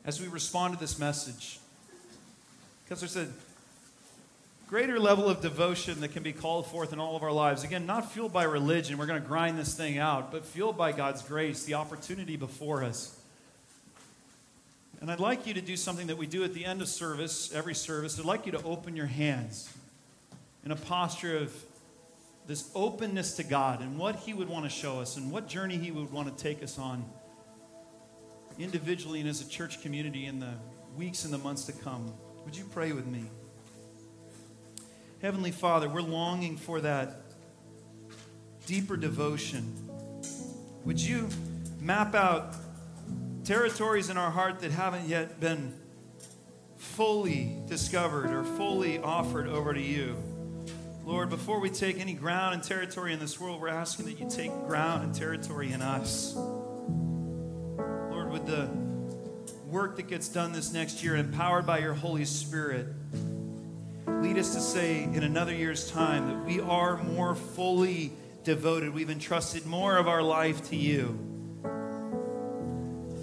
as 0.05 0.19
we 0.19 0.27
respond 0.27 0.73
to 0.73 0.79
this 0.79 0.97
message. 0.97 1.59
Because 2.83 2.99
there's 2.99 3.17
a 3.17 3.27
greater 4.67 4.99
level 4.99 5.29
of 5.29 5.41
devotion 5.41 6.01
that 6.01 6.09
can 6.09 6.23
be 6.23 6.33
called 6.33 6.67
forth 6.67 6.91
in 6.91 6.99
all 6.99 7.15
of 7.15 7.23
our 7.23 7.31
lives. 7.31 7.63
Again, 7.63 7.85
not 7.85 8.11
fueled 8.11 8.33
by 8.33 8.43
religion, 8.43 8.97
we're 8.97 9.05
going 9.05 9.21
to 9.21 9.27
grind 9.27 9.57
this 9.57 9.75
thing 9.75 9.97
out, 9.97 10.31
but 10.31 10.43
fueled 10.43 10.77
by 10.77 10.91
God's 10.91 11.21
grace, 11.21 11.63
the 11.63 11.75
opportunity 11.75 12.35
before 12.35 12.83
us. 12.83 13.18
And 15.09 15.15
I'd 15.15 15.23
like 15.23 15.47
you 15.47 15.55
to 15.55 15.61
do 15.61 15.75
something 15.75 16.05
that 16.05 16.19
we 16.19 16.27
do 16.27 16.43
at 16.43 16.53
the 16.53 16.63
end 16.63 16.83
of 16.83 16.87
service, 16.87 17.51
every 17.51 17.73
service. 17.73 18.19
I'd 18.19 18.25
like 18.25 18.45
you 18.45 18.51
to 18.51 18.61
open 18.61 18.95
your 18.95 19.07
hands 19.07 19.67
in 20.63 20.69
a 20.69 20.75
posture 20.75 21.35
of 21.35 21.51
this 22.45 22.69
openness 22.75 23.35
to 23.37 23.43
God 23.43 23.81
and 23.81 23.97
what 23.97 24.17
He 24.17 24.35
would 24.35 24.47
want 24.47 24.65
to 24.65 24.69
show 24.69 24.99
us 24.99 25.17
and 25.17 25.31
what 25.31 25.47
journey 25.47 25.77
He 25.77 25.89
would 25.89 26.11
want 26.11 26.37
to 26.37 26.43
take 26.43 26.61
us 26.61 26.77
on 26.77 27.03
individually 28.59 29.19
and 29.19 29.27
as 29.27 29.41
a 29.41 29.49
church 29.49 29.81
community 29.81 30.27
in 30.27 30.39
the 30.39 30.53
weeks 30.95 31.25
and 31.25 31.33
the 31.33 31.39
months 31.39 31.63
to 31.63 31.71
come. 31.71 32.13
Would 32.45 32.55
you 32.55 32.65
pray 32.65 32.91
with 32.91 33.07
me? 33.07 33.23
Heavenly 35.23 35.49
Father, 35.49 35.89
we're 35.89 36.01
longing 36.01 36.55
for 36.55 36.81
that 36.81 37.15
deeper 38.67 38.95
devotion. 38.95 39.73
Would 40.85 41.01
you 41.01 41.29
map 41.81 42.13
out 42.13 42.53
territories 43.49 44.11
in 44.11 44.17
our 44.17 44.29
heart 44.29 44.59
that 44.59 44.69
haven't 44.69 45.09
yet 45.09 45.39
been 45.39 45.73
fully 46.77 47.57
discovered 47.67 48.29
or 48.29 48.43
fully 48.43 48.99
offered 48.99 49.47
over 49.47 49.73
to 49.73 49.81
you. 49.81 50.15
Lord, 51.03 51.31
before 51.31 51.59
we 51.59 51.71
take 51.71 51.99
any 51.99 52.13
ground 52.13 52.53
and 52.53 52.61
territory 52.61 53.11
in 53.11 53.17
this 53.17 53.39
world, 53.39 53.59
we're 53.59 53.69
asking 53.69 54.05
that 54.05 54.19
you 54.19 54.29
take 54.29 54.51
ground 54.67 55.03
and 55.03 55.15
territory 55.15 55.71
in 55.71 55.81
us. 55.81 56.35
Lord, 56.35 58.31
with 58.31 58.45
the 58.45 58.69
work 59.65 59.95
that 59.95 60.07
gets 60.07 60.29
done 60.29 60.51
this 60.53 60.71
next 60.71 61.03
year, 61.03 61.15
empowered 61.15 61.65
by 61.65 61.79
your 61.79 61.95
Holy 61.95 62.25
Spirit, 62.25 62.85
lead 64.05 64.37
us 64.37 64.53
to 64.53 64.61
say 64.61 65.05
in 65.05 65.23
another 65.23 65.55
year's 65.55 65.89
time 65.89 66.27
that 66.27 66.45
we 66.45 66.59
are 66.59 67.01
more 67.01 67.33
fully 67.33 68.11
devoted. 68.43 68.93
We've 68.93 69.09
entrusted 69.09 69.65
more 69.65 69.97
of 69.97 70.07
our 70.07 70.21
life 70.21 70.69
to 70.69 70.75
you. 70.75 71.28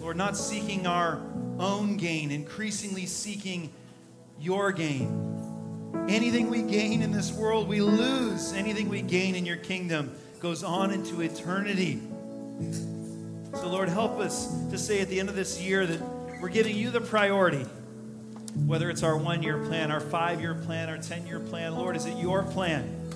Lord, 0.07 0.17
not 0.17 0.37
seeking 0.37 0.87
our 0.87 1.21
own 1.59 1.97
gain, 1.97 2.31
increasingly 2.31 3.07
seeking 3.07 3.73
your 4.39 4.71
gain. 4.71 5.11
Anything 6.09 6.49
we 6.49 6.63
gain 6.63 7.03
in 7.03 7.11
this 7.11 7.33
world, 7.33 7.67
we 7.67 7.81
lose. 7.81 8.53
Anything 8.53 8.89
we 8.89 9.03
gain 9.03 9.35
in 9.35 9.45
your 9.45 9.57
kingdom 9.57 10.17
goes 10.39 10.63
on 10.63 10.93
into 10.93 11.23
eternity. 11.23 12.01
So, 13.55 13.67
Lord, 13.67 13.89
help 13.89 14.21
us 14.21 14.47
to 14.71 14.79
say 14.79 15.01
at 15.01 15.09
the 15.09 15.19
end 15.19 15.29
of 15.29 15.35
this 15.35 15.61
year 15.61 15.85
that 15.85 16.01
we're 16.41 16.51
giving 16.51 16.77
you 16.77 16.93
the 16.93 17.01
priority. 17.01 17.67
Whether 18.65 18.91
it's 18.91 19.03
our 19.03 19.17
one 19.17 19.43
year 19.43 19.59
plan, 19.67 19.91
our 19.91 19.99
five 19.99 20.41
year 20.41 20.55
plan, 20.55 20.89
our 20.89 20.99
10 20.99 21.27
year 21.27 21.41
plan, 21.41 21.75
Lord, 21.75 21.97
is 21.97 22.07
it 22.07 22.17
your 22.17 22.45
plan? 22.45 23.11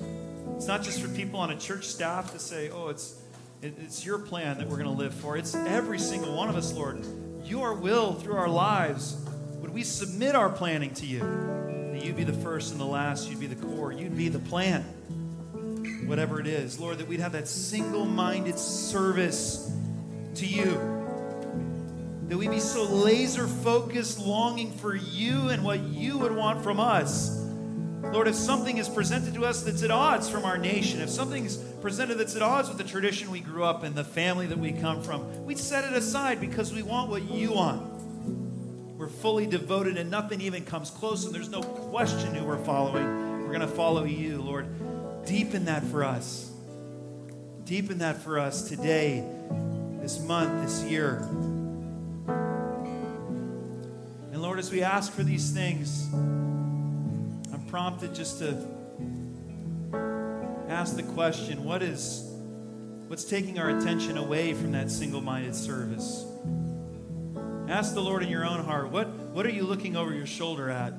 It's 0.56 0.66
not 0.66 0.82
just 0.82 1.00
for 1.00 1.08
people 1.14 1.38
on 1.38 1.52
a 1.52 1.56
church 1.56 1.84
staff 1.84 2.32
to 2.32 2.40
say, 2.40 2.68
oh, 2.68 2.88
it's 2.88 3.19
it's 3.62 4.04
your 4.06 4.18
plan 4.18 4.58
that 4.58 4.68
we're 4.68 4.76
going 4.76 4.88
to 4.88 4.96
live 4.96 5.14
for. 5.14 5.36
It's 5.36 5.54
every 5.54 5.98
single 5.98 6.34
one 6.34 6.48
of 6.48 6.56
us, 6.56 6.72
Lord. 6.72 7.04
Your 7.44 7.74
will 7.74 8.14
through 8.14 8.36
our 8.36 8.48
lives. 8.48 9.16
Would 9.60 9.74
we 9.74 9.82
submit 9.82 10.34
our 10.34 10.48
planning 10.48 10.94
to 10.94 11.06
you? 11.06 11.20
That 11.20 12.00
That 12.00 12.06
you'd 12.06 12.16
be 12.16 12.24
the 12.24 12.32
first 12.32 12.72
and 12.72 12.80
the 12.80 12.86
last, 12.86 13.28
you'd 13.28 13.40
be 13.40 13.46
the 13.46 13.66
core, 13.66 13.92
you'd 13.92 14.16
be 14.16 14.30
the 14.30 14.38
plan, 14.38 14.80
whatever 16.06 16.40
it 16.40 16.46
is. 16.46 16.80
Lord, 16.80 16.96
that 16.96 17.06
we'd 17.06 17.20
have 17.20 17.32
that 17.32 17.46
single 17.46 18.06
minded 18.06 18.58
service 18.58 19.70
to 20.36 20.46
you. 20.46 20.72
That 22.28 22.38
we'd 22.38 22.50
be 22.50 22.58
so 22.58 22.84
laser 22.84 23.46
focused, 23.46 24.18
longing 24.18 24.72
for 24.72 24.94
you 24.94 25.50
and 25.50 25.62
what 25.62 25.80
you 25.80 26.16
would 26.16 26.34
want 26.34 26.64
from 26.64 26.80
us. 26.80 27.39
Lord, 28.02 28.26
if 28.26 28.34
something 28.34 28.78
is 28.78 28.88
presented 28.88 29.34
to 29.34 29.44
us 29.44 29.62
that's 29.62 29.82
at 29.82 29.90
odds 29.90 30.28
from 30.28 30.44
our 30.44 30.58
nation, 30.58 31.00
if 31.00 31.10
something's 31.10 31.56
presented 31.56 32.16
that's 32.16 32.34
at 32.34 32.42
odds 32.42 32.68
with 32.68 32.78
the 32.78 32.84
tradition 32.84 33.30
we 33.30 33.40
grew 33.40 33.62
up 33.62 33.84
in, 33.84 33.94
the 33.94 34.02
family 34.04 34.46
that 34.46 34.58
we 34.58 34.72
come 34.72 35.02
from, 35.02 35.44
we 35.44 35.54
set 35.54 35.84
it 35.84 35.92
aside 35.92 36.40
because 36.40 36.72
we 36.72 36.82
want 36.82 37.08
what 37.10 37.30
you 37.30 37.52
want. 37.52 37.82
We're 38.98 39.08
fully 39.08 39.46
devoted 39.46 39.96
and 39.96 40.10
nothing 40.10 40.40
even 40.40 40.64
comes 40.64 40.90
close, 40.90 41.24
and 41.24 41.34
there's 41.34 41.50
no 41.50 41.62
question 41.62 42.34
who 42.34 42.44
we're 42.44 42.62
following. 42.64 43.42
We're 43.42 43.48
going 43.48 43.60
to 43.60 43.68
follow 43.68 44.04
you, 44.04 44.42
Lord. 44.42 44.66
Deepen 45.24 45.66
that 45.66 45.84
for 45.84 46.02
us. 46.02 46.50
Deepen 47.64 47.98
that 47.98 48.16
for 48.16 48.38
us 48.38 48.68
today, 48.68 49.24
this 50.00 50.18
month, 50.20 50.64
this 50.64 50.82
year. 50.90 51.18
And 54.32 54.42
Lord, 54.42 54.58
as 54.58 54.72
we 54.72 54.82
ask 54.82 55.12
for 55.12 55.22
these 55.22 55.50
things, 55.50 56.08
prompted 57.70 58.12
just 58.12 58.40
to 58.40 58.48
ask 60.68 60.96
the 60.96 61.04
question 61.14 61.62
what 61.62 61.84
is 61.84 62.24
what's 63.06 63.22
taking 63.22 63.60
our 63.60 63.70
attention 63.70 64.16
away 64.16 64.52
from 64.52 64.72
that 64.72 64.90
single-minded 64.90 65.54
service? 65.54 66.24
Ask 67.68 67.94
the 67.94 68.02
lord 68.02 68.24
in 68.24 68.28
your 68.28 68.44
own 68.44 68.64
heart 68.64 68.90
what 68.90 69.08
what 69.08 69.46
are 69.46 69.50
you 69.50 69.62
looking 69.62 69.96
over 69.96 70.12
your 70.12 70.26
shoulder 70.26 70.68
at? 70.68 70.94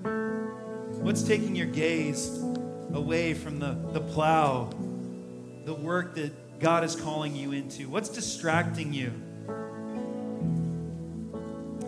What's 1.02 1.24
taking 1.24 1.58
your 1.58 1.68
gaze 1.68 2.42
away 2.94 3.34
from 3.34 3.60
the, 3.60 3.78
the 3.92 4.00
plow 4.00 4.70
the 5.66 5.74
work 5.74 6.16
that 6.16 6.60
god 6.62 6.86
is 6.86 6.96
calling 6.96 7.36
you 7.36 7.52
into? 7.52 7.90
What's 7.90 8.10
distracting 8.10 8.94
you 8.94 9.12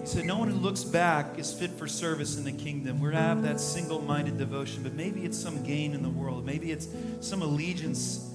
he 0.04 0.10
said, 0.10 0.26
No 0.26 0.38
one 0.38 0.50
who 0.50 0.58
looks 0.58 0.84
back 0.84 1.40
is 1.40 1.54
fit 1.54 1.72
for 1.72 1.88
service 1.88 2.38
in 2.38 2.44
the 2.44 2.52
kingdom. 2.52 3.00
We're 3.00 3.12
to 3.12 3.18
have 3.18 3.42
that 3.44 3.62
single 3.62 4.02
minded 4.02 4.38
devotion, 4.38 4.84
but 4.84 4.96
maybe 4.96 5.24
it's 5.24 5.38
some 5.38 5.64
gain 5.64 5.94
in 5.94 6.04
the 6.04 6.10
world. 6.10 6.46
Maybe 6.46 6.74
it's 6.74 6.90
some 7.22 7.42
allegiance 7.42 8.30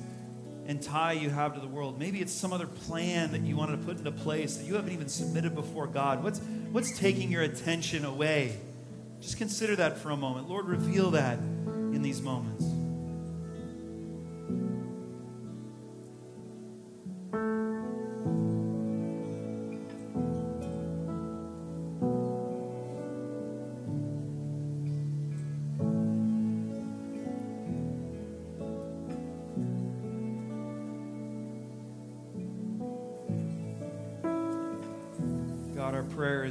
and 0.65 0.81
tie 0.81 1.13
you 1.13 1.29
have 1.29 1.53
to 1.57 1.61
the 1.61 1.69
world. 1.69 1.99
Maybe 1.99 2.23
it's 2.23 2.33
some 2.33 2.55
other 2.55 2.67
plan 2.67 3.33
that 3.33 3.43
you 3.43 3.55
wanted 3.55 3.81
to 3.81 3.87
put 3.87 3.99
into 3.99 4.11
place 4.11 4.57
that 4.57 4.65
you 4.65 4.77
haven't 4.77 4.95
even 4.95 5.09
submitted 5.09 5.55
before 5.55 5.87
God. 5.87 6.25
What's, 6.25 6.41
what's 6.73 6.99
taking 6.99 7.31
your 7.31 7.43
attention 7.43 8.07
away? 8.07 8.57
Just 9.21 9.37
consider 9.37 9.77
that 9.77 9.99
for 9.99 10.09
a 10.11 10.17
moment. 10.17 10.49
Lord, 10.49 10.65
reveal 10.65 11.11
that 11.11 11.39
in 11.39 12.01
these 12.01 12.23
moments. 12.23 12.65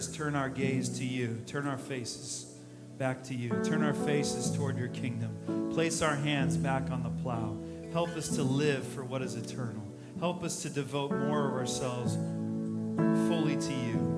Turn 0.07 0.35
our 0.35 0.49
gaze 0.49 0.89
to 0.99 1.05
you, 1.05 1.41
turn 1.45 1.67
our 1.67 1.77
faces 1.77 2.53
back 2.97 3.23
to 3.23 3.35
you, 3.35 3.49
turn 3.63 3.83
our 3.83 3.93
faces 3.93 4.55
toward 4.55 4.77
your 4.77 4.87
kingdom, 4.89 5.71
place 5.73 6.01
our 6.01 6.15
hands 6.15 6.57
back 6.57 6.89
on 6.89 7.03
the 7.03 7.09
plow. 7.21 7.55
Help 7.93 8.09
us 8.09 8.29
to 8.29 8.43
live 8.43 8.85
for 8.87 9.03
what 9.03 9.21
is 9.21 9.35
eternal. 9.35 9.83
Help 10.19 10.43
us 10.43 10.61
to 10.63 10.69
devote 10.69 11.11
more 11.11 11.47
of 11.47 11.53
ourselves 11.53 12.15
fully 13.27 13.55
to 13.55 13.73
you. 13.73 14.16